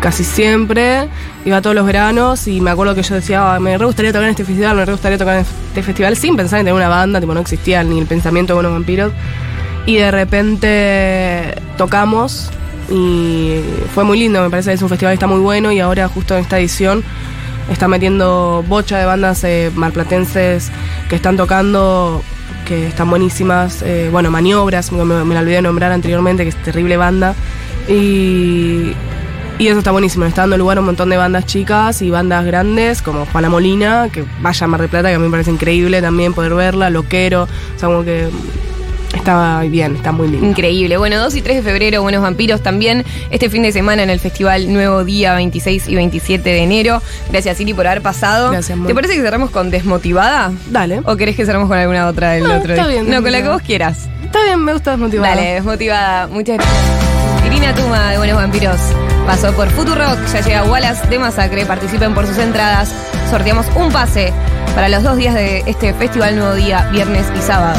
[0.00, 1.08] casi siempre,
[1.44, 4.24] iba todos los veranos y me acuerdo que yo decía, "Ah, me re gustaría tocar
[4.24, 6.88] en este festival, me re gustaría tocar en este festival, sin pensar en tener una
[6.88, 9.12] banda, tipo no existía ni el pensamiento de buenos vampiros.
[9.86, 12.50] Y de repente tocamos
[12.92, 13.60] y
[13.94, 16.08] fue muy lindo, me parece que es un festival que está muy bueno y ahora
[16.08, 17.02] justo en esta edición
[17.70, 20.70] está metiendo bocha de bandas eh, marplatenses
[21.08, 22.22] que están tocando,
[22.66, 23.82] que están buenísimas.
[23.82, 27.34] eh, bueno, Maniobras, me, me la olvidé de nombrar anteriormente, que es terrible banda.
[27.88, 28.92] Y,
[29.58, 32.44] y eso está buenísimo, está dando lugar a un montón de bandas chicas y bandas
[32.44, 35.50] grandes, como Juana Molina, que vaya a Mar del Plata, que a mí me parece
[35.50, 38.28] increíble también poder verla, Loquero, o sea, como que
[39.14, 40.46] está bien, está muy lindo.
[40.46, 40.96] Increíble.
[40.96, 43.04] Bueno, 2 y 3 de febrero, Buenos Vampiros también.
[43.30, 47.02] Este fin de semana en el Festival Nuevo Día, 26 y 27 de enero.
[47.30, 48.50] Gracias, Siri, por haber pasado.
[48.50, 48.86] Gracias, Mon.
[48.86, 50.52] ¿Te parece que cerramos con Desmotivada?
[50.70, 51.00] Dale.
[51.04, 53.02] ¿O querés que cerramos con alguna otra del No, otro está día?
[53.02, 54.08] bien, No, con la que vos quieras.
[54.24, 55.34] Está bien, me gusta desmotivada.
[55.36, 56.26] Dale, Desmotivada.
[56.28, 57.46] Muchas gracias.
[57.46, 58.76] Irina Tuma de Buenos Vampiros
[59.26, 60.18] pasó por Futurock.
[60.32, 61.66] Ya llega Wallace de Masacre.
[61.66, 62.94] Participen por sus entradas.
[63.30, 64.32] Sorteamos un pase
[64.74, 67.78] para los dos días de este Festival Nuevo Día, viernes y sábado.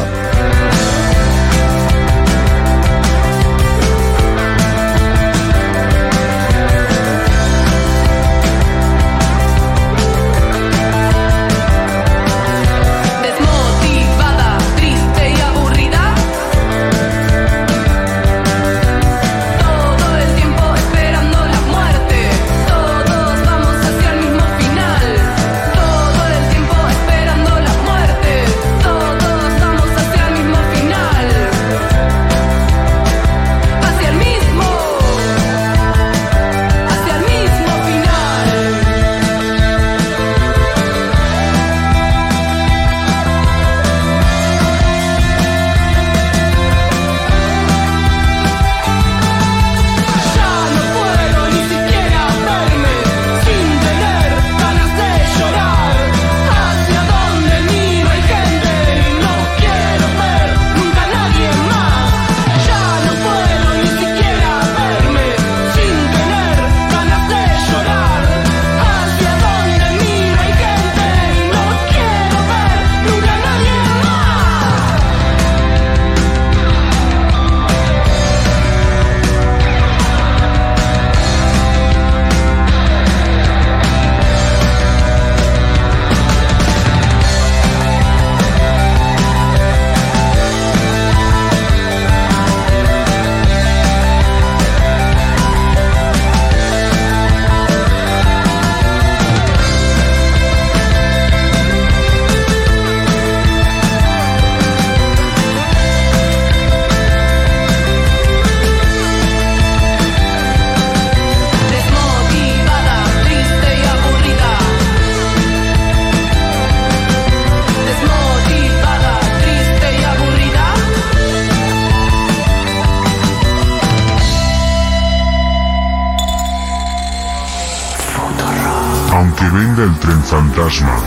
[130.54, 130.98] Fantasma,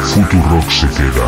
[0.00, 1.26] Futurock se queda.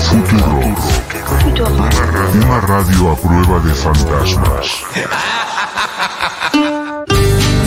[0.00, 0.80] Futurock.
[2.34, 5.31] Una radio a prueba de fantasmas.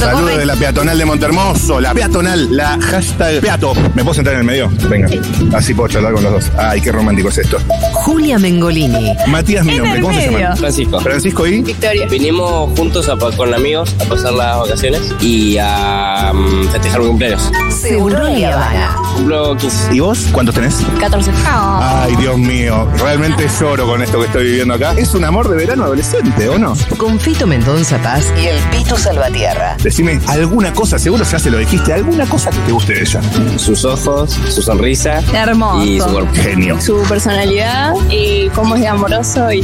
[0.06, 3.74] Saludos de la peatonal de Montermoso, la peatonal, la hashtag peato.
[3.95, 4.70] ¿Me puedo sentar en el medio?
[4.89, 5.08] Venga,
[5.56, 6.51] así puedo charlar con los dos.
[6.58, 7.58] Ay, qué romántico es esto.
[7.93, 9.14] Julia Mengolini.
[9.28, 10.39] Matías, mi En nombre, el ¿cómo se medio.
[10.39, 10.56] llama?
[10.58, 10.99] Francisco.
[10.99, 11.76] Francisco y
[12.10, 17.08] Vinimos juntos a pa- con amigos a pasar las vacaciones y a mm, festejar mi
[17.08, 17.51] cumpleaños.
[17.70, 18.95] Seguro y Habana.
[19.16, 19.95] Cumplo 15.
[19.95, 20.28] ¿Y vos?
[20.32, 20.76] ¿Cuántos tenés?
[20.99, 21.32] 14.
[21.47, 24.93] Ay, Dios mío, realmente lloro con esto que estoy viviendo acá.
[24.97, 26.74] Es un amor de verano adolescente, ¿o no?
[26.97, 29.78] Con Fito Mendonza Paz y el Pito Salvatierra.
[29.82, 33.22] Decime alguna cosa, seguro ya se lo dijiste, alguna cosa que te guste de ella.
[33.57, 35.86] Sus ojos, su sonrisa Hermoso.
[35.86, 36.32] y su cuerpo.
[36.36, 36.82] Genio.
[36.82, 39.61] su personalidad y cómo es de amoroso y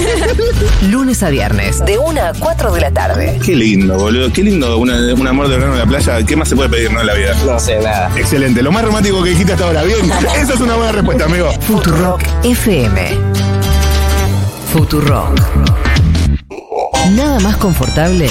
[0.90, 3.38] Lunes a viernes, de 1 a 4 de la tarde.
[3.44, 4.32] Qué lindo, boludo.
[4.32, 6.24] Qué lindo una- un amor de verano en la playa.
[6.24, 7.34] ¿Qué más se puede pedir, no, en la vida?
[7.44, 8.10] No sé, nada.
[8.16, 8.62] Excelente.
[8.62, 9.82] Lo más romántico que dijiste hasta ahora.
[9.82, 9.98] Bien.
[10.40, 11.50] Esa es una buena respuesta, amigo.
[11.66, 13.10] Futurock FM.
[14.72, 15.40] Futurock.
[17.14, 18.28] Nada más confortable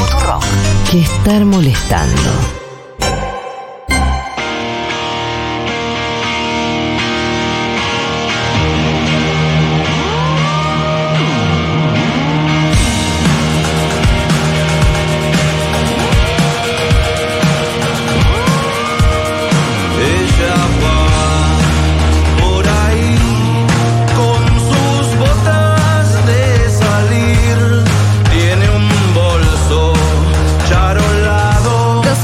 [0.92, 2.65] que estar molestando.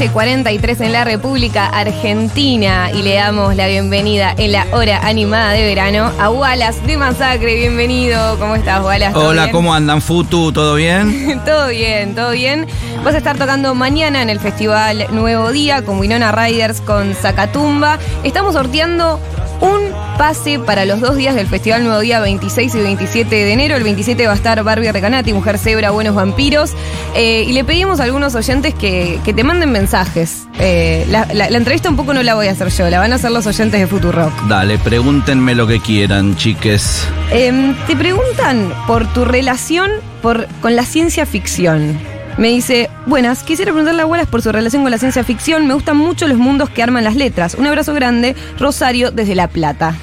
[0.02, 5.64] 13.43 en la República Argentina y le damos la bienvenida en la hora animada de
[5.64, 7.54] verano a Wallace de Masacre.
[7.54, 9.12] Bienvenido, ¿cómo estás, Wallace?
[9.12, 9.52] ¿Todo Hola, bien?
[9.52, 10.50] ¿cómo andan, Futu?
[10.50, 11.40] ¿Todo bien?
[11.44, 12.66] todo bien, todo bien.
[13.04, 18.00] Vas a estar tocando mañana en el Festival Nuevo Día con Winona Riders con Zacatumba.
[18.24, 19.20] Estamos sorteando
[19.60, 23.76] un pase para los dos días del Festival Nuevo Día 26 y 27 de enero.
[23.76, 26.72] El 27 va a estar Barbie Recanati, Mujer Zebra, Buenos Vampiros.
[27.14, 30.44] Eh, y le pedimos a algunos oyentes que, que te manden mensajes.
[30.60, 33.12] Eh, la, la- la entrevista un poco no la voy a hacer yo, la van
[33.12, 34.32] a hacer los oyentes de Futurock.
[34.48, 37.06] Dale, pregúntenme lo que quieran, chiques.
[37.30, 39.90] Em, te preguntan por tu relación
[40.20, 41.98] por, con la ciencia ficción.
[42.38, 45.66] Me dice, buenas, quisiera preguntarle a Wallace por su relación con la ciencia ficción.
[45.66, 47.54] Me gustan mucho los mundos que arman las letras.
[47.54, 49.94] Un abrazo grande, Rosario, desde La Plata.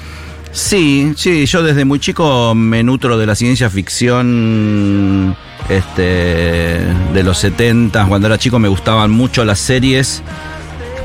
[0.52, 5.36] Sí, sí, yo desde muy chico me nutro de la ciencia ficción
[5.68, 6.80] este,
[7.12, 8.06] de los 70.
[8.06, 10.22] Cuando era chico me gustaban mucho las series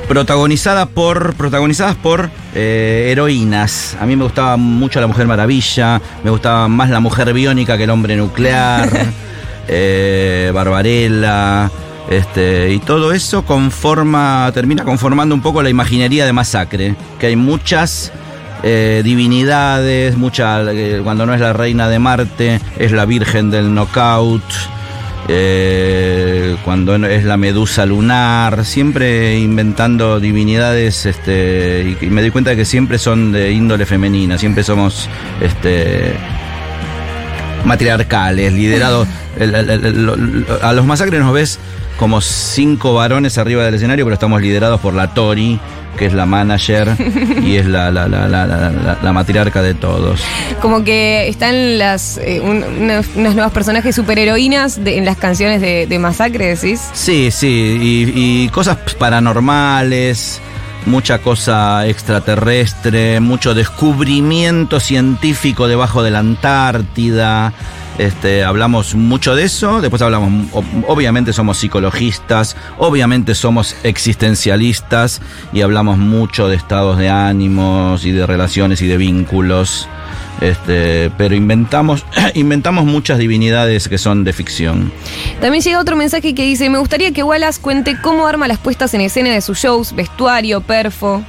[0.08, 3.96] protagonizadas por, protagonizadas por eh, heroínas.
[4.00, 7.84] A mí me gustaba mucho la Mujer Maravilla, me gustaba más la Mujer Biónica que
[7.84, 8.90] el Hombre Nuclear,
[9.68, 11.72] eh, Barbarella.
[12.10, 17.36] Este, y todo eso conforma, termina conformando un poco la imaginería de Masacre, que hay
[17.36, 18.12] muchas
[18.64, 23.74] eh, divinidades, mucha, eh, cuando no es la reina de Marte, es la Virgen del
[23.74, 24.44] Knockout,
[25.28, 32.52] eh, cuando es la medusa lunar, siempre inventando divinidades, este, y, y me doy cuenta
[32.52, 35.10] de que siempre son de índole femenina, siempre somos
[35.42, 36.16] este,
[37.66, 39.08] matriarcales, liderados.
[39.40, 41.60] el- el- el- lo- lo- a los masacres nos ves
[41.98, 45.60] como cinco varones arriba del escenario, pero estamos liderados por la Tori,
[45.98, 46.90] que es la manager
[47.42, 50.20] y es la, la, la, la, la- la- la matriarca de todos.
[50.62, 55.62] Como que están las eh, un- unas, unas nuevas personajes superheroínas de- en las canciones
[55.62, 56.82] de, de Masacre, decís.
[56.94, 60.42] Sí, sí, y, y cosas paranormales,
[60.86, 67.54] mucha cosa extraterrestre, mucho descubrimiento científico debajo de la Antártida.
[67.98, 70.50] Este, hablamos mucho de eso, después hablamos,
[70.88, 75.22] obviamente somos psicologistas, obviamente somos existencialistas
[75.54, 79.88] y hablamos mucho de estados de ánimos y de relaciones y de vínculos.
[80.42, 84.92] Este, pero inventamos, inventamos muchas divinidades que son de ficción.
[85.42, 88.94] También llega otro mensaje que dice, me gustaría que Wallace cuente cómo arma las puestas
[88.94, 91.24] en escena de sus shows, vestuario, perfo.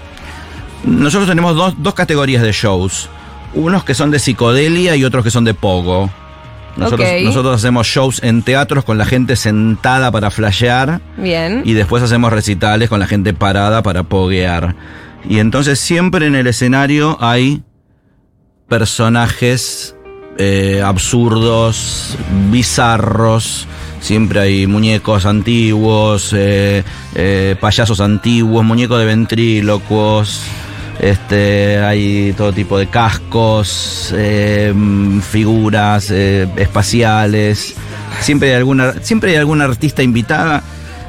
[0.84, 3.08] Nosotros tenemos dos, dos categorías de shows.
[3.54, 6.10] Unos que son de psicodelia y otros que son de pogo.
[6.76, 11.62] Nosotros, nosotros hacemos shows en teatros con la gente sentada para flashear Bien.
[11.64, 14.76] y después hacemos recitales con la gente parada para poguear.
[15.28, 17.62] Y entonces siempre en el escenario hay
[18.68, 19.94] personajes
[20.38, 22.16] eh, absurdos,
[22.50, 23.66] bizarros.
[24.00, 30.42] Siempre hay muñecos antiguos, eh, eh, payasos antiguos, muñecos de ventrílocos.
[31.00, 37.74] Este, hay todo tipo de cascos, mm, figuras eh, espaciales.
[38.20, 40.62] Siempre hay alguna, siempre hay alguna artista invitada.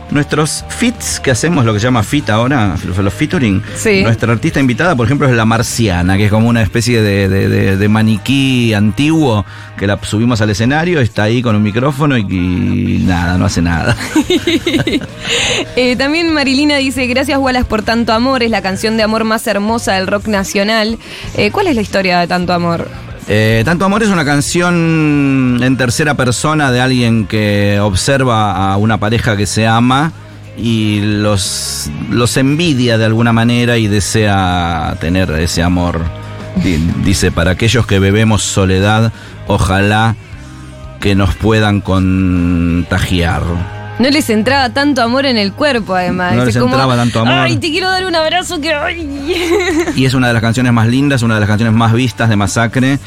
[0.09, 4.03] Nuestros fits que hacemos, lo que se llama fit ahora, los featuring, Sí.
[4.03, 7.49] nuestra artista invitada, por ejemplo, es la Marciana, que es como una especie de, de-
[7.49, 9.45] de- de maniquí antiguo
[9.77, 13.61] que la subimos al escenario, está ahí con un micrófono y, y nada, no hace
[13.61, 13.95] nada.
[15.75, 19.45] Eh, también Marilina dice, gracias Wallace por tanto amor, es la canción de amor más
[19.47, 20.97] hermosa del rock nacional.
[21.35, 22.87] Eh, ¿Cuál es la historia de tanto amor?
[23.29, 28.99] Eh, Tanto Amor es una canción en tercera persona de alguien que observa a una
[28.99, 30.13] pareja que se ama
[30.57, 35.99] y los, los envidia de alguna manera y desea tener ese amor.
[36.63, 39.11] Di- Dice, para aquellos que bebemos soledad,
[39.47, 40.15] ojalá
[41.01, 43.43] que nos puedan contagiar.
[43.99, 46.35] No les entraba tanto amor en el cuerpo, además.
[46.35, 47.33] No les entraba tanto amor.
[47.33, 48.73] Ay, te quiero dar un abrazo que...
[48.73, 49.33] ay".
[49.95, 52.35] Y es una de las canciones más lindas, una de las canciones más vistas de
[52.35, 52.99] Masacre.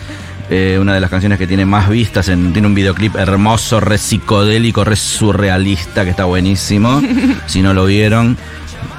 [0.52, 3.98] eh, una de las canciones que tiene más vistas, en- tiene un videoclip hermoso, re
[3.98, 7.00] psicodélico, re surrealista, que está buenísimo.
[7.46, 8.36] si no lo vieron,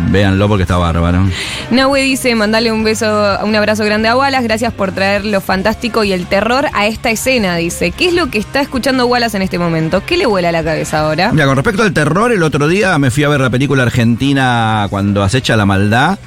[0.09, 1.23] véanlo porque está bárbaro.
[1.69, 6.03] Nahue dice, mandale un beso, un abrazo grande a Wallace, gracias por traer lo fantástico
[6.03, 7.91] y el terror a esta escena, dice.
[7.91, 10.03] ¿Qué es lo que está escuchando Wallace en este momento?
[10.05, 11.32] ¿Qué le vuela a la cabeza ahora?
[11.32, 14.88] Mira, con respecto al terror, el otro día me fui a ver la película argentina
[14.89, 16.19] Cuando acecha la maldad,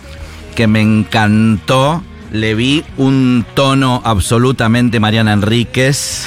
[0.54, 2.02] que me encantó.
[2.32, 6.26] Le vi un tono absolutamente Mariana Enríquez,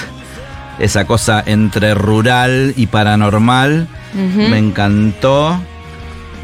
[0.80, 3.88] esa cosa entre rural y paranormal.
[4.14, 5.60] Me encantó.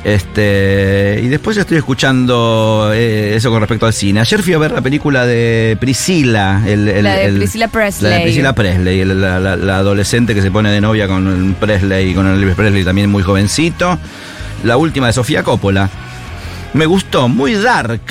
[0.03, 4.19] Este, y después estoy escuchando eh, eso con respecto al cine.
[4.19, 6.61] Ayer fui a ver la película de Priscila.
[6.65, 8.11] El, el- La de el- Priscilla Presley.
[8.11, 12.13] La de Priscila Presley, la, la- la adolescente que se pone de novia con Presley,
[12.13, 13.97] con el Elvis Presley también muy jovencito.
[14.63, 15.89] la última de Sofía Coppola.
[16.73, 18.01] Me gustó, muy dark.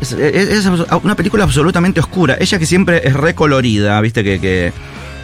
[0.00, 0.66] Es, es- es
[1.02, 2.36] una película absolutamente oscura.
[2.40, 4.72] Ella que siempre es recolorida, viste que, que,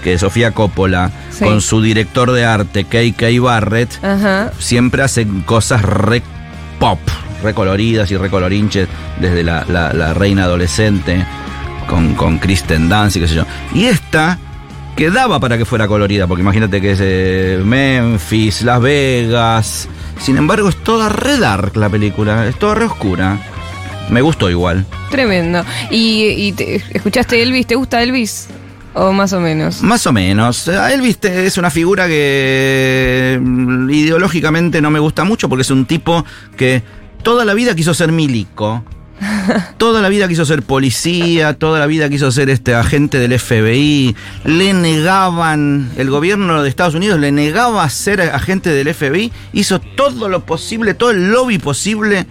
[0.05, 1.45] que Sofía Coppola, Sí.
[1.45, 3.27] con su director de arte, K.K.
[3.41, 4.53] Barrett, Ajá.
[4.61, 6.23] siempre hacen cosas re
[6.79, 7.01] pop,
[7.43, 8.87] recoloridas y recolorinches,
[9.19, 11.25] desde la, la- la reina adolescente,
[11.89, 13.47] con, con Kristen Dance y qué sé yo.
[13.75, 14.39] Y esta
[14.97, 19.89] quedaba para que fuera colorida, porque imagínate que es eh, Memphis, Las Vegas.
[20.21, 23.39] Sin embargo, es toda re dark la película, es toda re oscura.
[24.11, 24.85] Me gustó igual.
[25.11, 25.65] Tremendo.
[25.91, 27.67] ¿Y, y te- escuchaste Elvis?
[27.67, 28.49] ¿Te gusta Elvis?
[28.95, 29.83] ¿O más o menos?
[29.83, 30.69] Más o menos.
[30.69, 35.85] A Elvis es una figura que mm, ideológicamente no me gusta mucho porque es un
[35.85, 36.25] tipo
[36.57, 36.83] que
[37.23, 38.85] toda la vida quiso ser milico.
[39.79, 44.15] Toda la vida quiso ser policía, toda la vida quiso ser este agente del FBI.
[44.45, 49.33] Le negaban, el gobierno de Estados Unidos le negaba ser agente del FBI.
[49.53, 52.27] Hizo todo lo posible, todo el lobby posible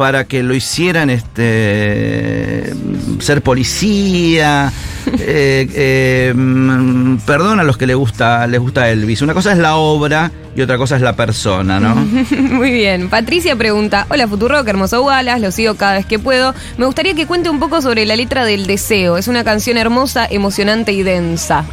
[0.00, 2.72] para que lo hicieran este
[3.20, 4.72] ser policía.
[5.18, 9.22] Eh, eh, mm, perdón a los que les gusta, les gusta Elvis.
[9.22, 11.94] Una cosa es la obra y otra cosa es la persona, ¿no?
[12.38, 13.08] Muy bien.
[13.08, 16.54] Patricia pregunta, hola Futurock, hermoso Wallace, lo sigo cada vez que puedo.
[16.78, 19.16] Me gustaría que cuente un poco sobre la letra del deseo.
[19.16, 21.64] Es una canción hermosa, emocionante y densa.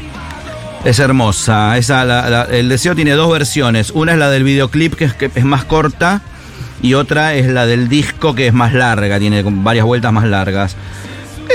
[0.85, 1.77] Es hermosa.
[1.77, 3.91] Esa, la- la- el deseo tiene dos versiones.
[3.91, 6.21] Una es la del videoclip, que es, que es más corta,
[6.81, 10.75] y otra es la del disco, que es más larga, tiene varias vueltas más largas.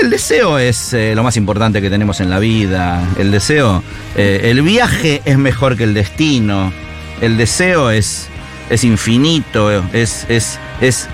[0.01, 3.01] El deseo es eh, lo más importante que tenemos en la vida.
[3.17, 3.83] El deseo,
[4.15, 6.73] eh, el viaje es mejor que el destino.
[7.21, 8.27] El deseo es,
[8.69, 11.07] es infinito, es, es, es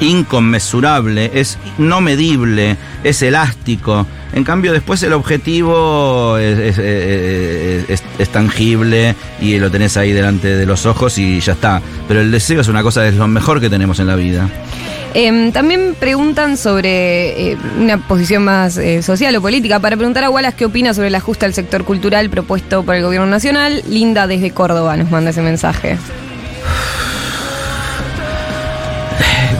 [0.00, 4.06] inconmensurable, es no medible, es elástico.
[4.34, 10.64] En cambio, después el objetivo es, es- es- tangible y lo tenés ahí delante de
[10.64, 11.82] los ojos y ya está.
[12.08, 14.48] Pero el deseo es una cosa, es lo mejor que tenemos en la vida.
[15.14, 19.78] Em, también preguntan sobre eh, una posición más eh, social o política.
[19.80, 23.02] Para preguntar a Wallace qué opina sobre el ajuste al sector cultural propuesto por el
[23.02, 23.82] gobierno nacional.
[23.90, 25.98] Linda desde Córdoba nos manda ese mensaje.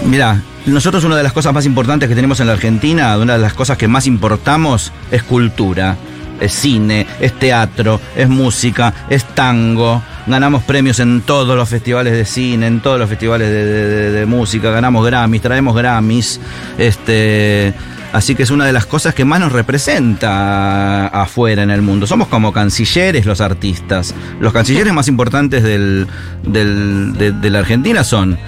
[0.07, 3.39] Mira, nosotros una de las cosas más importantes que tenemos en la Argentina, una de
[3.39, 5.97] las cosas que más importamos es cultura,
[6.41, 10.03] es cine, es teatro, es música, es tango.
[10.27, 15.05] Ganamos premios en todos los festivales de cine, en todos los festivales de, música, ganamos
[15.07, 16.41] Grammys, traemos Grammys.
[16.79, 17.73] Este,
[18.13, 22.07] así que es una de las cosas que más nos representa afuera en el mundo.
[22.07, 24.15] Somos como cancilleres los artistas.
[24.41, 26.07] Los cancilleres más importantes del-
[26.45, 28.39] del- de- de la Argentina son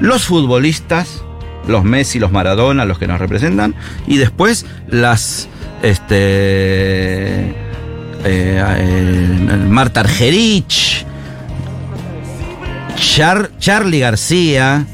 [0.00, 1.22] los futbolistas,
[1.68, 3.74] los Messi, los Maradona, los que nos representan,
[4.06, 5.48] y después las
[5.82, 7.54] este eh,
[8.24, 11.04] eh, Marta Argerich,
[12.96, 14.84] Char- Charlie García.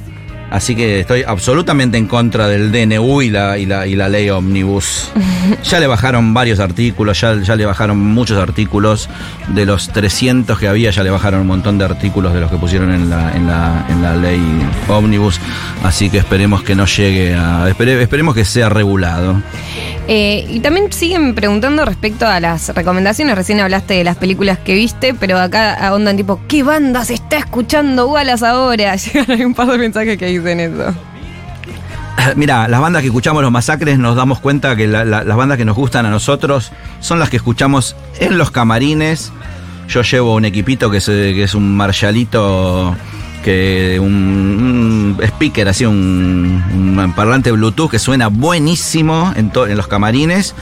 [0.56, 4.30] Así que estoy absolutamente en contra del DNU y la, y la, y la ley
[4.30, 5.10] Omnibus.
[5.62, 9.08] Ya le bajaron varios artículos, ya, ya le bajaron muchos artículos.
[9.48, 12.56] De los 300 que había, ya le bajaron un montón de artículos de los que
[12.56, 14.40] pusieron en la, en la, en la ley
[14.88, 15.38] Omnibus.
[15.84, 17.68] Así que esperemos que no llegue a.
[17.68, 19.40] espere- esperemos que sea regulado.
[20.08, 23.34] Eh, y también siguen preguntando respecto a las recomendaciones.
[23.34, 27.38] Recién hablaste de las películas que viste, pero acá ahondan tipo, ¿qué banda se está
[27.38, 28.94] escuchando Wallace ahora?
[29.14, 30.94] Llegan un par de mensajes que dicen eso.
[32.34, 35.58] Mira, las bandas que escuchamos los masacres nos damos cuenta que la- la- las bandas
[35.58, 39.32] que nos gustan a nosotros son las que escuchamos en los camarines.
[39.88, 42.96] Yo llevo un equipito que es, eh, que es un Marshallito,
[43.46, 46.64] que un, un speaker, así un,
[46.98, 50.56] un parlante Bluetooth que suena buenísimo en, to- en los camarines.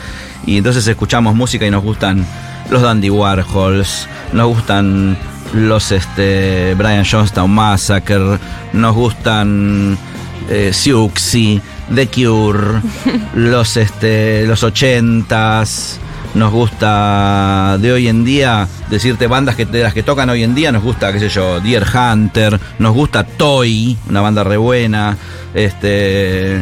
[0.44, 2.26] Y entonces escuchamos música y nos gustan
[2.68, 5.16] los Dandy Warhols, nos gustan
[5.54, 8.38] los este, Brian Johnstown Massacre,
[8.74, 9.96] nos gustan
[10.50, 11.62] eh, Siouxsie,
[11.94, 12.82] The Cure,
[13.34, 16.00] los, este, los ochentas.
[16.34, 20.54] Nos gusta de hoy en día, decirte bandas que, de las que tocan hoy en
[20.54, 25.16] día, nos gusta, qué sé yo, Deer Hunter, nos gusta Toy, una banda re buena.
[25.54, 26.58] Este.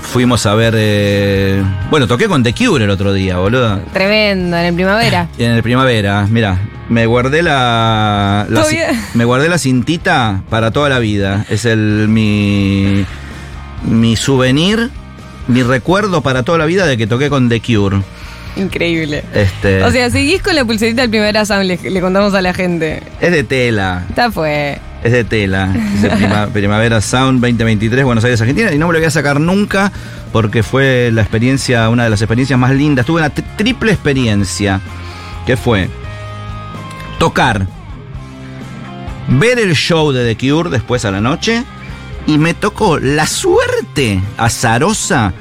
[0.00, 0.74] Fuimos a ver.
[0.76, 3.78] eh, bueno, toqué con The Cure el otro día, boludo.
[3.92, 5.28] Tremendo, en el primavera.
[5.38, 8.64] En el primavera, mira, me guardé la, la
[9.12, 11.44] me guardé la cintita para toda la vida.
[11.50, 13.04] Es el mi
[13.82, 14.90] mi souvenir,
[15.48, 18.00] mi recuerdo para toda la vida de que toqué con The Cure.
[18.60, 19.22] Increíble.
[19.34, 22.54] Este O sea, seguís con la pulserita del primavera Sound, le, le contamos a la
[22.54, 23.02] gente.
[23.20, 24.78] es de tela, Está fue.
[25.04, 25.72] es de tela.
[25.94, 29.10] Es de prima- Primavera Sound 2023 Buenos Aires Argentina y no me lo voy a
[29.10, 29.92] sacar nunca
[30.32, 33.06] porque fue la experiencia, una de las experiencias más lindas.
[33.06, 34.80] Tuve una tri- triple experiencia
[35.46, 35.88] que fue
[37.18, 37.66] tocar
[39.28, 41.62] ver el show de The Cure después a la noche
[42.26, 45.32] y me tocó la suerte azarosa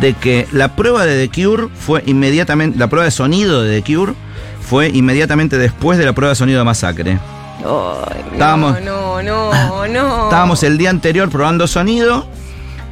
[0.00, 3.94] de que la prueba de The Cure fue inmediatamente, la prueba de sonido de The
[3.94, 4.12] Cure
[4.60, 7.18] fue inmediatamente después de la prueba de sonido de Masacre.
[7.62, 7.94] No,
[8.32, 10.24] Estábamos- no, no, no.
[10.24, 12.26] Estábamos el día anterior probando sonido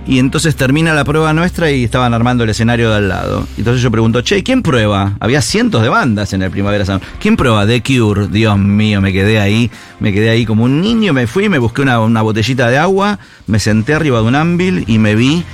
[0.06, 3.46] y entonces termina la prueba nuestra y estaban armando el escenario de al lado.
[3.58, 5.12] Entonces yo pregunto, che, ¿quién prueba?
[5.20, 7.02] Había cientos de bandas en el Primavera Sound.
[7.20, 7.66] ¿Quién prueba?
[7.66, 8.26] The Cure.
[8.28, 9.70] Dios mío, me quedé ahí,
[10.00, 13.18] me quedé ahí como un niño, me fui, me busqué una, una botellita de agua,
[13.46, 15.44] me senté arriba de un ámbil y me vi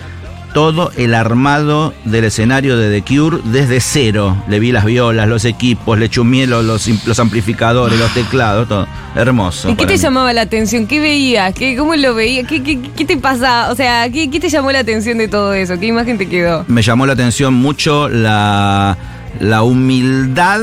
[0.55, 4.43] todo el armado del escenario de The Cure desde cero.
[4.49, 8.87] Le vi las violas, los equipos, le chumié los, los, amplificadores, los teclados, todo.
[9.17, 9.69] Hermoso.
[9.71, 9.99] ¿Y qué te mí.
[9.99, 10.87] llamaba la atención?
[10.87, 11.55] ¿Qué veías?
[11.55, 12.47] ¿Qué, ¿Cómo lo veías?
[12.49, 13.71] ¿Qué, qué, qué te pasa?
[13.71, 15.79] O sea, ¿qué, ¿qué te llamó la atención de todo eso?
[15.79, 16.65] ¿Qué imagen te quedó?
[16.69, 18.97] me llamó la atención mucho la,
[19.41, 20.61] la humildad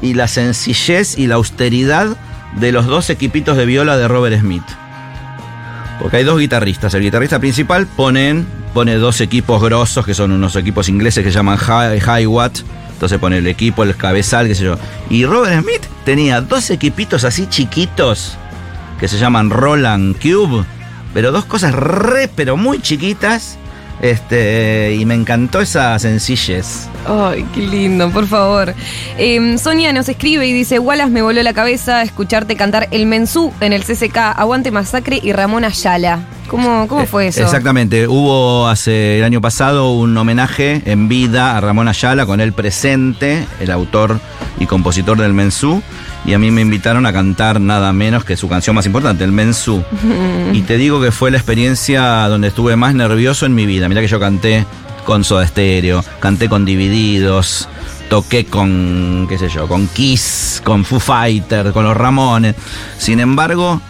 [0.00, 2.16] y la sencillez y la austeridad
[2.56, 4.64] de los dos equipitos de viola de Robert Smith.
[6.02, 6.92] Porque hay dos guitarristas.
[6.94, 8.44] El guitarrista principal pone
[8.98, 12.58] dos equipos grosos, que son unos equipos ingleses que se llaman Hi- Hi-Watt.
[12.94, 14.76] Entonces pone el equipo, el cabezal, qué sé yo.
[15.10, 18.36] Y Robert Smith tenía dos equipitos así chiquitos,
[18.98, 20.64] que se llaman Roland Cube,
[21.14, 23.58] pero dos cosas re, pero muy chiquitas.
[24.02, 26.88] Este, y me encantó esa sencillez.
[27.06, 28.74] Ay, qué lindo, por favor.
[29.16, 33.52] Eh, Sonia nos escribe y dice, Wallace me voló la cabeza escucharte cantar El Mensú
[33.60, 36.18] en el CCK, Aguante Masacre y Ramón Ayala.
[36.52, 37.42] ¿Cómo, cómo fue eso?
[37.42, 42.52] Exactamente, hubo hace el año pasado un homenaje en vida a Ramón Ayala con él
[42.52, 44.20] presente, el autor
[44.60, 45.82] y compositor del Mensú,
[46.26, 49.32] y a mí me invitaron a cantar nada menos que su canción más importante, el
[49.32, 49.82] Mensú.
[50.52, 53.88] Y te digo que fue la experiencia donde estuve más nervioso en mi vida.
[53.88, 54.66] Mira que yo canté
[55.06, 57.66] con Soda Stereo, canté con Divididos,
[58.10, 62.56] toqué con, qué sé yo, con Kiss, con Foo Fighter, con los Ramones.
[62.98, 63.80] Sin embargo,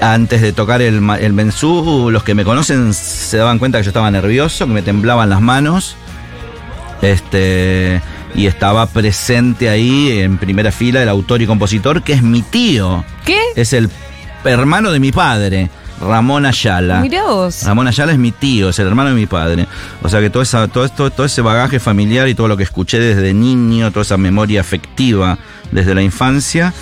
[0.00, 3.90] antes de tocar el, el mensú, los que me conocen se daban cuenta que yo
[3.90, 5.96] estaba nervioso, que me temblaban las manos.
[7.02, 8.00] Este.
[8.34, 13.04] Y estaba presente ahí en primera fila el autor y compositor, que es mi tío.
[13.24, 13.40] ¿Qué?
[13.56, 13.90] Es el
[14.44, 15.70] hermano de mi padre,
[16.00, 17.00] Ramón Ayala.
[17.00, 17.62] Mirá vos.
[17.64, 19.66] Ramón Ayala es mi tío, es el hermano de mi padre.
[20.02, 22.62] O sea que todo, esa, todo, esto, todo ese bagaje familiar y todo lo que
[22.62, 25.38] escuché desde niño, toda esa memoria afectiva
[25.72, 26.72] desde la infancia,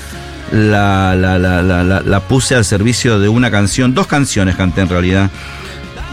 [0.52, 4.88] la, la, la, la, la- puse al servicio de una canción, dos canciones canté en
[4.88, 5.30] realidad.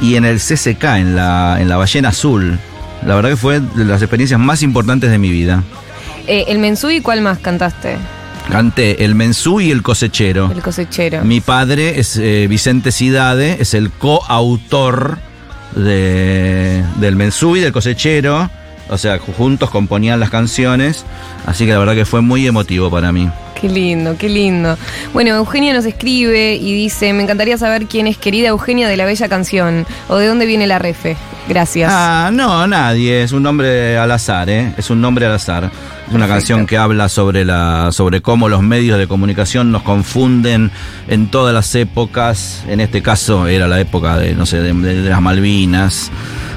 [0.02, 2.60] Y en el CCK, en la, en la Ballena Azul.
[3.06, 5.64] La verdad que fue de las experiencias más importantes de mi vida.
[6.28, 7.98] Eh, el Mensú y cuál más cantaste?
[8.52, 10.52] Canté El Mensú y El Cosechero.
[10.52, 11.24] El cosechero.
[11.24, 15.18] Mi padre es eh, Vicente Cidade, es el coautor
[15.76, 18.50] de, del Mensú y del Cosechero.
[18.90, 21.06] O sea, juntos componían las canciones.
[21.46, 23.30] Así que la verdad que fue muy emotivo para mí.
[23.60, 24.78] Qué lindo, qué lindo.
[25.14, 29.06] Bueno, Eugenia nos escribe y dice, me encantaría saber quién es querida Eugenia de la
[29.06, 31.16] Bella Canción o de dónde viene la refe.
[31.48, 31.90] Gracias.
[31.94, 33.24] Ah, no, nadie.
[33.24, 34.74] Es un nombre al azar, ¿eh?
[34.78, 35.72] Es un nombre al azar.
[36.08, 40.72] Es una canción que habla sobre, la, sobre cómo los medios de comunicación nos confunden
[41.08, 42.64] en todas las épocas.
[42.68, 46.12] En este caso era la época de, no sé, de, de las Malvinas.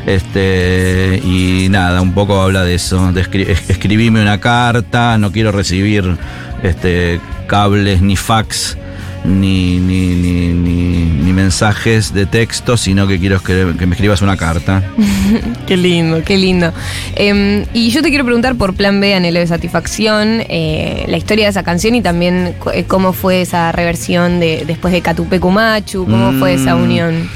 [0.07, 3.13] Este, y nada, un poco habla de eso.
[3.13, 6.17] De escri- es- escribime una carta, no quiero recibir
[6.63, 8.79] este, cables ni fax
[9.25, 14.23] ni, ni, ni, ni- ni mensajes de texto, sino que quiero que, que me escribas
[14.23, 14.85] una carta.
[15.67, 16.73] Qué lindo, qué lindo.
[17.17, 21.47] Eh, y yo te quiero preguntar por Plan B, Anhelo de Satisfacción, eh, la historia
[21.47, 26.05] de esa canción y también eh, cómo fue esa reversión de después de Catupecu Machu,
[26.05, 26.83] cómo fue esa Mm.
[26.85, 27.29] unión.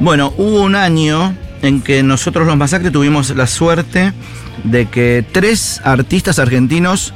[0.00, 4.12] Bueno, hubo un año en que nosotros los Masacre tuvimos la suerte
[4.64, 7.12] de que tres artistas argentinos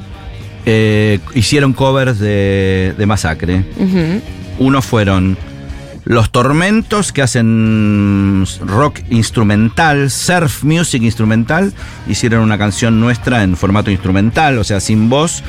[0.65, 3.65] eh, hicieron covers de, de Masacre.
[3.77, 4.21] Ujú.
[4.59, 5.37] Uno fueron
[6.05, 11.73] Los Tormentos, que hacen rock instrumental, surf music instrumental.
[12.07, 15.43] Hicieron una canción nuestra en formato instrumental, o sea, sin voz.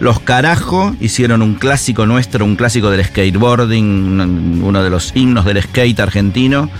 [0.00, 5.44] Los Carajo hicieron un clásico nuestro, un clásico del skateboarding, un- uno de los himnos
[5.44, 6.70] del skate argentino,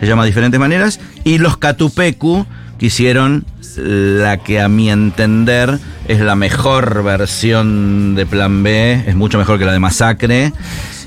[0.00, 1.00] se llama de diferentes maneras.
[1.24, 2.46] Y los Catupecu,
[2.78, 3.44] que hicieron
[3.76, 5.78] la que a mi entender
[6.08, 10.52] es la mejor versión de Plan B, es mucho mejor que la de Masacre.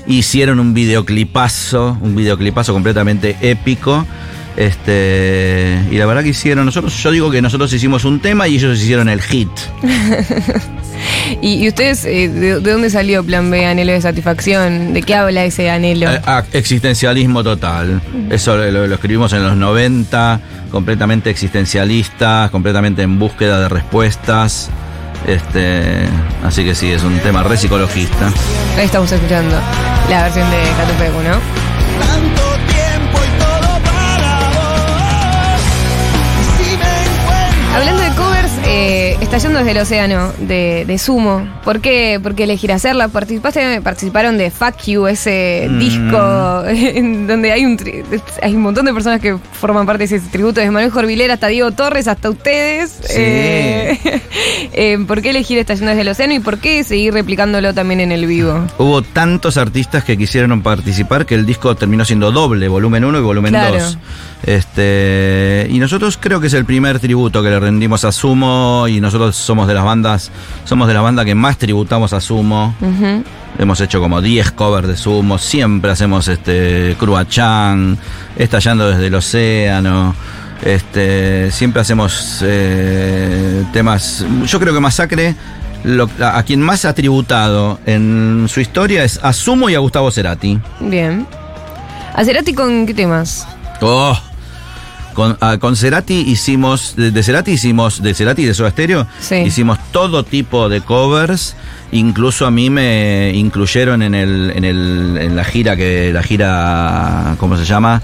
[0.06, 4.06] Hicieron un videoclipazo, un videoclipazo completamente épico.
[4.56, 8.56] Este, y la verdad que hicieron, nosotros, yo digo que nosotros hicimos un tema y
[8.56, 9.48] ellos hicieron el hit.
[11.40, 14.92] ¿Y, y ustedes, eh, de, de dónde salió Plan B, Anhelo de Satisfacción?
[14.92, 16.10] ¿De qué habla ese anhelo?
[16.10, 18.00] Eh, ah, existencialismo total.
[18.30, 20.40] Eso lo, lo escribimos en los 90,
[20.70, 24.68] completamente existencialistas, completamente en búsqueda de respuestas.
[25.26, 26.06] Este,
[26.44, 28.32] así que sí, es un tema re psicologista.
[28.76, 29.54] Ahí estamos escuchando
[30.08, 32.49] la versión de Catupecu, ¿no?
[39.20, 41.46] Estallando desde el océano de, de Sumo.
[41.64, 43.08] ¿Por qué, ¿Por qué elegir hacerla?
[43.08, 45.78] Participaste, participaron de Fuck You, ese Mm.
[45.78, 48.02] disco en donde hay un, tri-
[48.42, 51.46] hay un montón de personas que forman parte de ese tributo, desde Manuel Jorvilera hasta
[51.48, 52.90] Diego Torres, hasta ustedes.
[53.04, 53.14] Sí.
[53.18, 53.98] Eh,
[54.72, 58.12] eh, ¿Por qué elegir Estallando desde el océano y por qué seguir replicándolo también en
[58.12, 58.66] el vivo?
[58.78, 63.22] Hubo tantos artistas que quisieron participar que el disco terminó siendo doble, volumen 1 y
[63.22, 63.76] volumen Claro.
[64.46, 64.48] 2.
[64.56, 69.00] Este, y nosotros creo que es el primer tributo que le rendimos a Sumo y
[69.00, 70.30] nosotros somos de las bandas,
[70.64, 72.74] somos de la banda que más tributamos a Sumo.
[73.58, 77.98] Hemos hecho como 10 covers de Sumo, siempre hacemos este Cruachan,
[78.36, 80.14] Estallando desde el océano.
[80.62, 84.24] Este, siempre hacemos eh, temas.
[84.46, 85.34] Yo creo que Masacre,
[85.84, 89.78] lo- a a quien más ha tributado en su historia es a Sumo y a
[89.78, 90.58] Gustavo Cerati.
[90.80, 91.26] Bien.
[92.14, 93.46] ¿A Cerati con qué temas?
[93.80, 94.18] Oh.
[95.14, 99.06] Con, ah, con Cerati hicimos, de, de Cerati hicimos, de Cerati y de Soda Stereo,
[99.20, 99.36] Sí.
[99.36, 101.56] hicimos todo tipo de covers,
[101.92, 107.34] incluso a mí me incluyeron en el, en el, en la gira que, la gira,
[107.38, 108.00] ¿cómo se llama?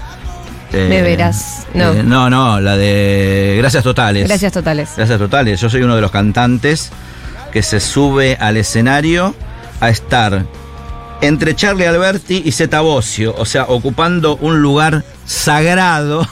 [0.73, 1.93] Eh, De veras, no.
[1.93, 4.27] eh, no, no, la de Gracias Totales.
[4.27, 4.89] Gracias totales.
[4.97, 5.61] Gracias Totales.
[5.61, 6.89] Yo soy uno de los cantantes
[7.53, 9.33] que se sube al escenario
[9.79, 10.45] a estar
[11.21, 16.27] entre Charlie Alberti y Zeta Bosio, o sea, ocupando un lugar sagrado.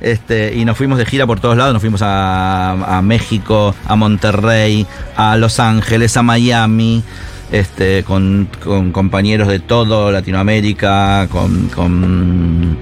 [0.00, 4.86] Este, y nos fuimos de gira por todos lados, nos fuimos a, México, a Monterrey,
[5.16, 7.02] a Los Ángeles, a Miami,
[7.50, 8.48] este, con,
[8.92, 12.78] compañeros de todo Latinoamérica, con, con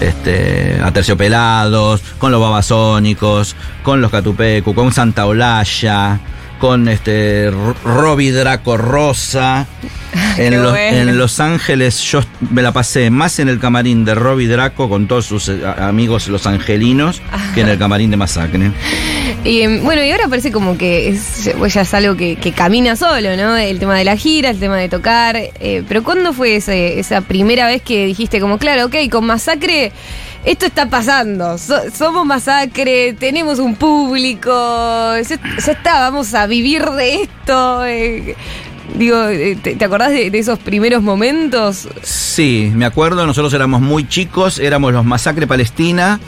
[0.00, 6.20] este, Aterciopelados, con los Babasónicos, con los Catupecu, con Santa Olaya,
[6.60, 7.50] con este
[7.84, 9.66] Robbie Draco Rosa.
[10.36, 10.96] En, los- bueno.
[11.10, 15.06] en Los Ángeles yo me la pasé más en el camarín de Robbie Draco con
[15.06, 17.20] todos sus eh, amigos los angelinos
[17.54, 18.72] que en el camarín de Masacre.
[19.44, 22.96] Y bueno, y ahora parece como que es, pues ya es algo que, que camina
[22.96, 23.56] solo, ¿no?
[23.56, 25.36] El tema de la gira, el tema de tocar.
[25.36, 29.92] eh, pero ¿cuándo fue ese- esa primera vez que dijiste como, claro, ok, con Masacre
[30.44, 31.58] esto está pasando?
[31.58, 35.38] So- somos Masacre, tenemos un público, ya,
[35.72, 37.84] está, vamos a vivir de esto.
[37.86, 38.36] eh,
[38.94, 41.88] digo, eh, ¿te, te acordás de, de esos primeros momentos?
[42.02, 46.18] Sí, me acuerdo, nosotros éramos muy chicos, éramos los Masacre Palestina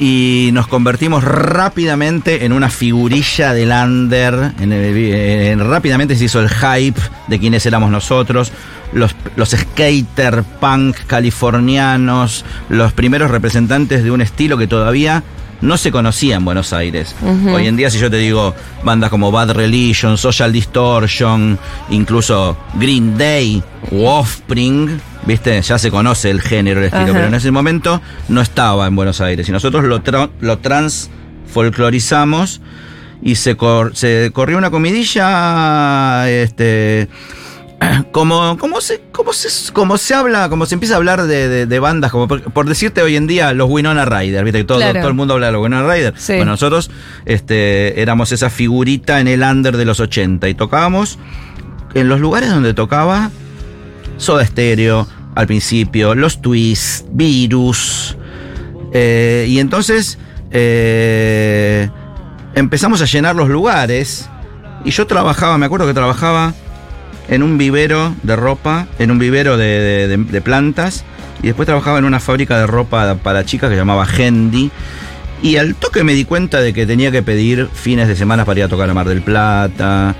[0.00, 4.52] y nos convertimos rápidamente en una figurilla del under.
[4.58, 6.98] En el- en- rápidamente se hizo el hype
[7.28, 8.50] de quiénes éramos nosotros.
[8.92, 15.22] Los, los skater punk californianos, los primeros representantes de un estilo que todavía
[15.60, 17.14] no se conocía en Buenos Aires.
[17.54, 21.58] Hoy en día, si yo te digo bandas como Bad Religion, Social Distortion,
[21.90, 25.60] incluso Green Day u Offspring, ¿viste?
[25.62, 27.12] Ya se conoce el género, el estilo, Ajá.
[27.12, 29.48] pero en ese momento no estaba en Buenos Aires.
[29.48, 32.60] Y nosotros lo, tra- lo transfolclorizamos
[33.22, 37.08] y se, cor- se corrió una comidilla, este
[38.12, 41.66] como, como, se, como, se, como se habla, como se empieza a hablar de, de-
[41.66, 44.58] de bandas, como por, por decirte hoy en día los Winona Ryder, ¿viste?
[44.60, 45.00] Que todo, Claro.
[45.00, 46.14] todo el mundo habla de los Winona Ryder.
[46.16, 46.34] Sí.
[46.36, 46.90] Bueno, nosotros
[47.26, 51.18] este, éramos esa figurita en el under de los 80 y tocábamos
[51.94, 53.30] en los lugares donde tocaba
[54.20, 58.16] Soda Stereo al principio, los Twists, Virus.
[58.92, 60.18] eh, y entonces
[60.50, 61.88] eh,
[62.54, 64.28] empezamos a llenar los lugares.
[64.84, 66.54] Y yo trabajaba, me acuerdo que trabajaba
[67.28, 71.04] en un vivero de ropa, en un vivero de, de- de- de plantas.
[71.42, 74.70] Y después trabajaba en una fábrica de ropa para chicas que llamaba Hendy.
[75.42, 78.60] Y al toque me di cuenta de que tenía que pedir fines de semana para
[78.60, 80.14] ir a tocar a Mar del Plata.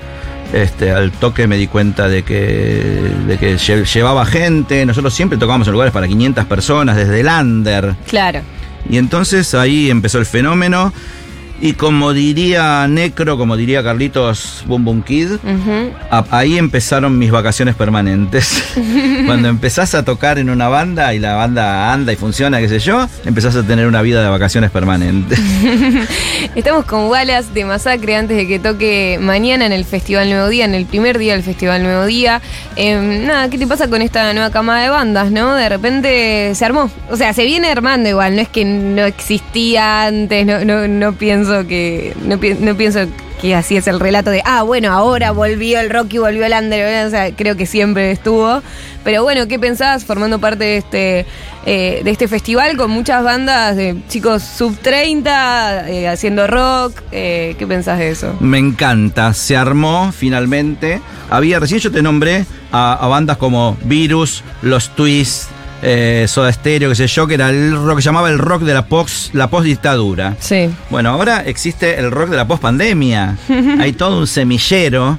[0.52, 4.84] Este, al toque me di cuenta de que, de que lle- llevaba gente.
[4.84, 7.94] Nosotros siempre tocábamos en lugares para 500 personas, desde el under.
[8.08, 8.40] Claro.
[8.88, 10.92] Y entonces ahí empezó el fenómeno.
[11.62, 15.32] Y como diría Necro, como diría Carlitos Boom Boom Kid,
[16.10, 18.64] a- ahí empezaron mis vacaciones permanentes.
[19.26, 22.78] Cuando empezás a tocar en una banda y la banda anda y funciona, qué sé
[22.78, 25.38] yo, empezás a tener una vida de vacaciones permanentes.
[26.54, 30.64] Estamos con Wallace de Masacre antes de que toque mañana en el Festival Nuevo Día,
[30.64, 32.40] en el primer día del Festival Nuevo Día.
[32.76, 35.54] Eh, nada, ¿qué te pasa con esta nueva camada de bandas, no?
[35.54, 36.90] De repente se armó.
[37.10, 41.12] O sea, se viene armando igual, no es que no existía antes, no, no, no
[41.12, 43.00] pienso que no, no pienso
[43.40, 46.52] que así es el relato de ah bueno ahora volvió el rock y volvió el
[46.52, 48.62] under o sea creo que siempre estuvo.
[49.02, 51.26] Pero bueno qué pensás formando parte de este
[51.66, 57.54] eh, de este festival con muchas bandas de chicos sub 30 eh, haciendo rock eh,
[57.58, 61.00] qué pensás de eso Me encanta, se armó finalmente.
[61.30, 65.48] Había, recién yo te nombré a, a bandas como Virus, Los Twists,
[65.82, 68.74] eh, Soda Stereo, qué sé yo, que era el rock que llamaba el rock de
[68.74, 70.36] la post, la post-dictadura.
[70.40, 73.36] sí Bueno, ahora existe el rock de la post-pandemia.
[73.80, 75.18] Hay todo un semillero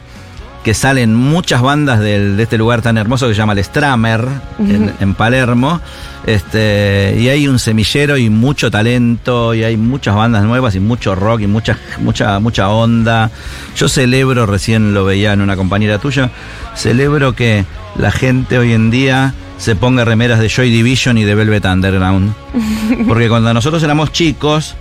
[0.63, 4.23] que salen muchas bandas del- de este lugar tan hermoso que se llama el Stramer,
[4.59, 5.81] en, en Palermo.
[6.27, 11.15] Este, y hay un semillero y mucho talento, y hay muchas bandas nuevas y mucho
[11.15, 13.31] rock y mucha, mucha, mucha onda.
[13.75, 16.29] Yo celebro, recién lo veía en una compañera tuya,
[16.75, 17.65] celebro que
[17.97, 22.33] la gente hoy en día se ponga remeras de Joy Division y de Velvet Underground.
[23.07, 24.75] Porque cuando nosotros éramos chicos,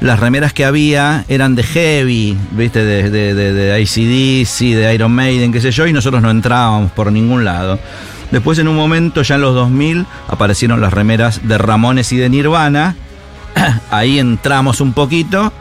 [0.00, 5.12] las remeras que había eran de heavy, viste, de, de, de, de ACDC, de Iron
[5.12, 7.78] Maiden, qué sé yo, y nosotros no entrábamos por ningún lado.
[8.30, 12.30] Después en un momento, ya en los 2000, aparecieron las remeras de Ramones y de
[12.30, 12.96] Nirvana.
[13.90, 15.52] Ahí entramos un poquito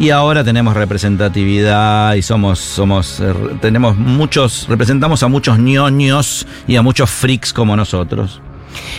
[0.00, 6.76] y ahora tenemos representatividad y somos, somos, eh, tenemos muchos, representamos a muchos ñoños y
[6.76, 8.40] a muchos freaks como nosotros.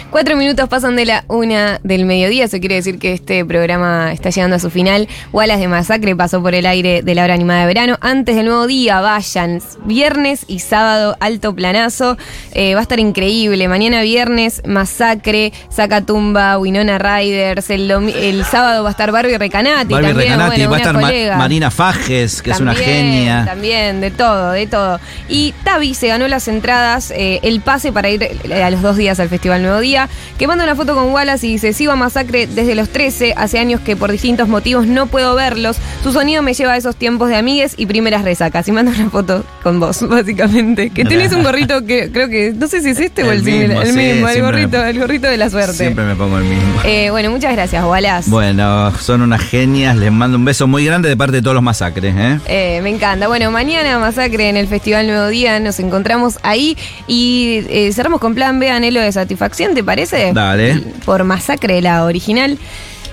[0.09, 4.29] Cuatro minutos pasan de la una del mediodía, eso quiere decir que este programa está
[4.29, 5.07] llegando a su final.
[5.31, 7.97] Wallace de Masacre pasó por el aire de la hora animada de verano.
[8.01, 9.61] Antes del nuevo día, vayan.
[9.85, 12.17] Viernes y sábado, alto planazo.
[12.53, 13.67] Eh, va a estar increíble.
[13.67, 17.69] Mañana viernes, Masacre, Sacatumba, Winona Riders.
[17.69, 19.93] El, sábado va a estar Barbie Recanati.
[19.93, 20.93] Barbie también, Recanati, bueno, va a estar
[21.31, 21.37] Ma-.
[21.37, 23.45] Marina Fajes, que es una genia.
[23.45, 24.99] También, de todo, de todo.
[25.27, 28.97] Y Tavi se ganó las entradas, eh, el pase para ir eh, a los dos
[28.97, 30.09] días al Festival Nuevo Día,
[30.39, 33.59] que manda una foto con Wallace y dice, sigo a Masacre desde los 13, hace
[33.59, 35.77] años que por distintos motivos no puedo verlos.
[36.01, 38.67] Su sonido me lleva a esos tiempos de amigues y primeras resacas.
[38.67, 40.89] Y manda una foto con vos, básicamente.
[40.89, 43.81] Que tenés un gorrito que creo que, no sé si es este o El mismo,
[43.81, 45.73] el sí, mismo, el gorrito, me- el gorrito de la suerte.
[45.73, 46.81] Siempre me pongo el mismo.
[46.85, 48.29] Eh, bueno, muchas gracias, Wallace.
[48.29, 51.63] Bueno, son unas genias, les mando un beso muy grande de parte de todos los
[51.63, 52.39] masacres, ¿eh?
[52.47, 53.27] Eh, me encanta.
[53.27, 55.59] Bueno, mañana Masacre en el Festival Nuevo Día.
[55.59, 57.61] Nos encontramos ahí y
[57.93, 60.31] cerramos con plan B, anhelo de satisfacción, ¿te parece?
[60.33, 60.81] Dale.
[61.05, 62.57] Por Masacre, la original.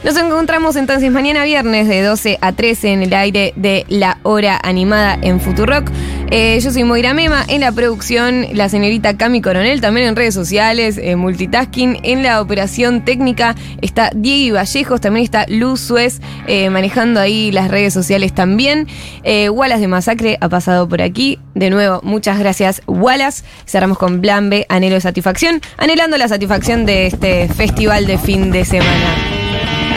[0.04, 4.60] Nos encontramos entonces mañana viernes de 12 a 13 en el aire de la hora
[4.62, 5.90] animada en Futurock.
[6.30, 10.34] Eh, yo soy Moira Mema, en la producción la señorita Cami Coronel, también en redes
[10.34, 12.00] sociales, eh, multitasking.
[12.02, 17.70] En la operación técnica está Diego Vallejos, también está Luz Suez eh, manejando ahí las
[17.70, 18.88] redes sociales también.
[19.24, 21.38] Wallace de Masacre ha pasado por aquí.
[21.54, 23.44] De nuevo, muchas gracias Wallace.
[23.64, 28.50] Cerramos con Plan B, anhelo de satisfacción, anhelando la satisfacción de este festival de fin
[28.50, 29.14] de semana.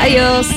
[0.02, 0.48] Adiós.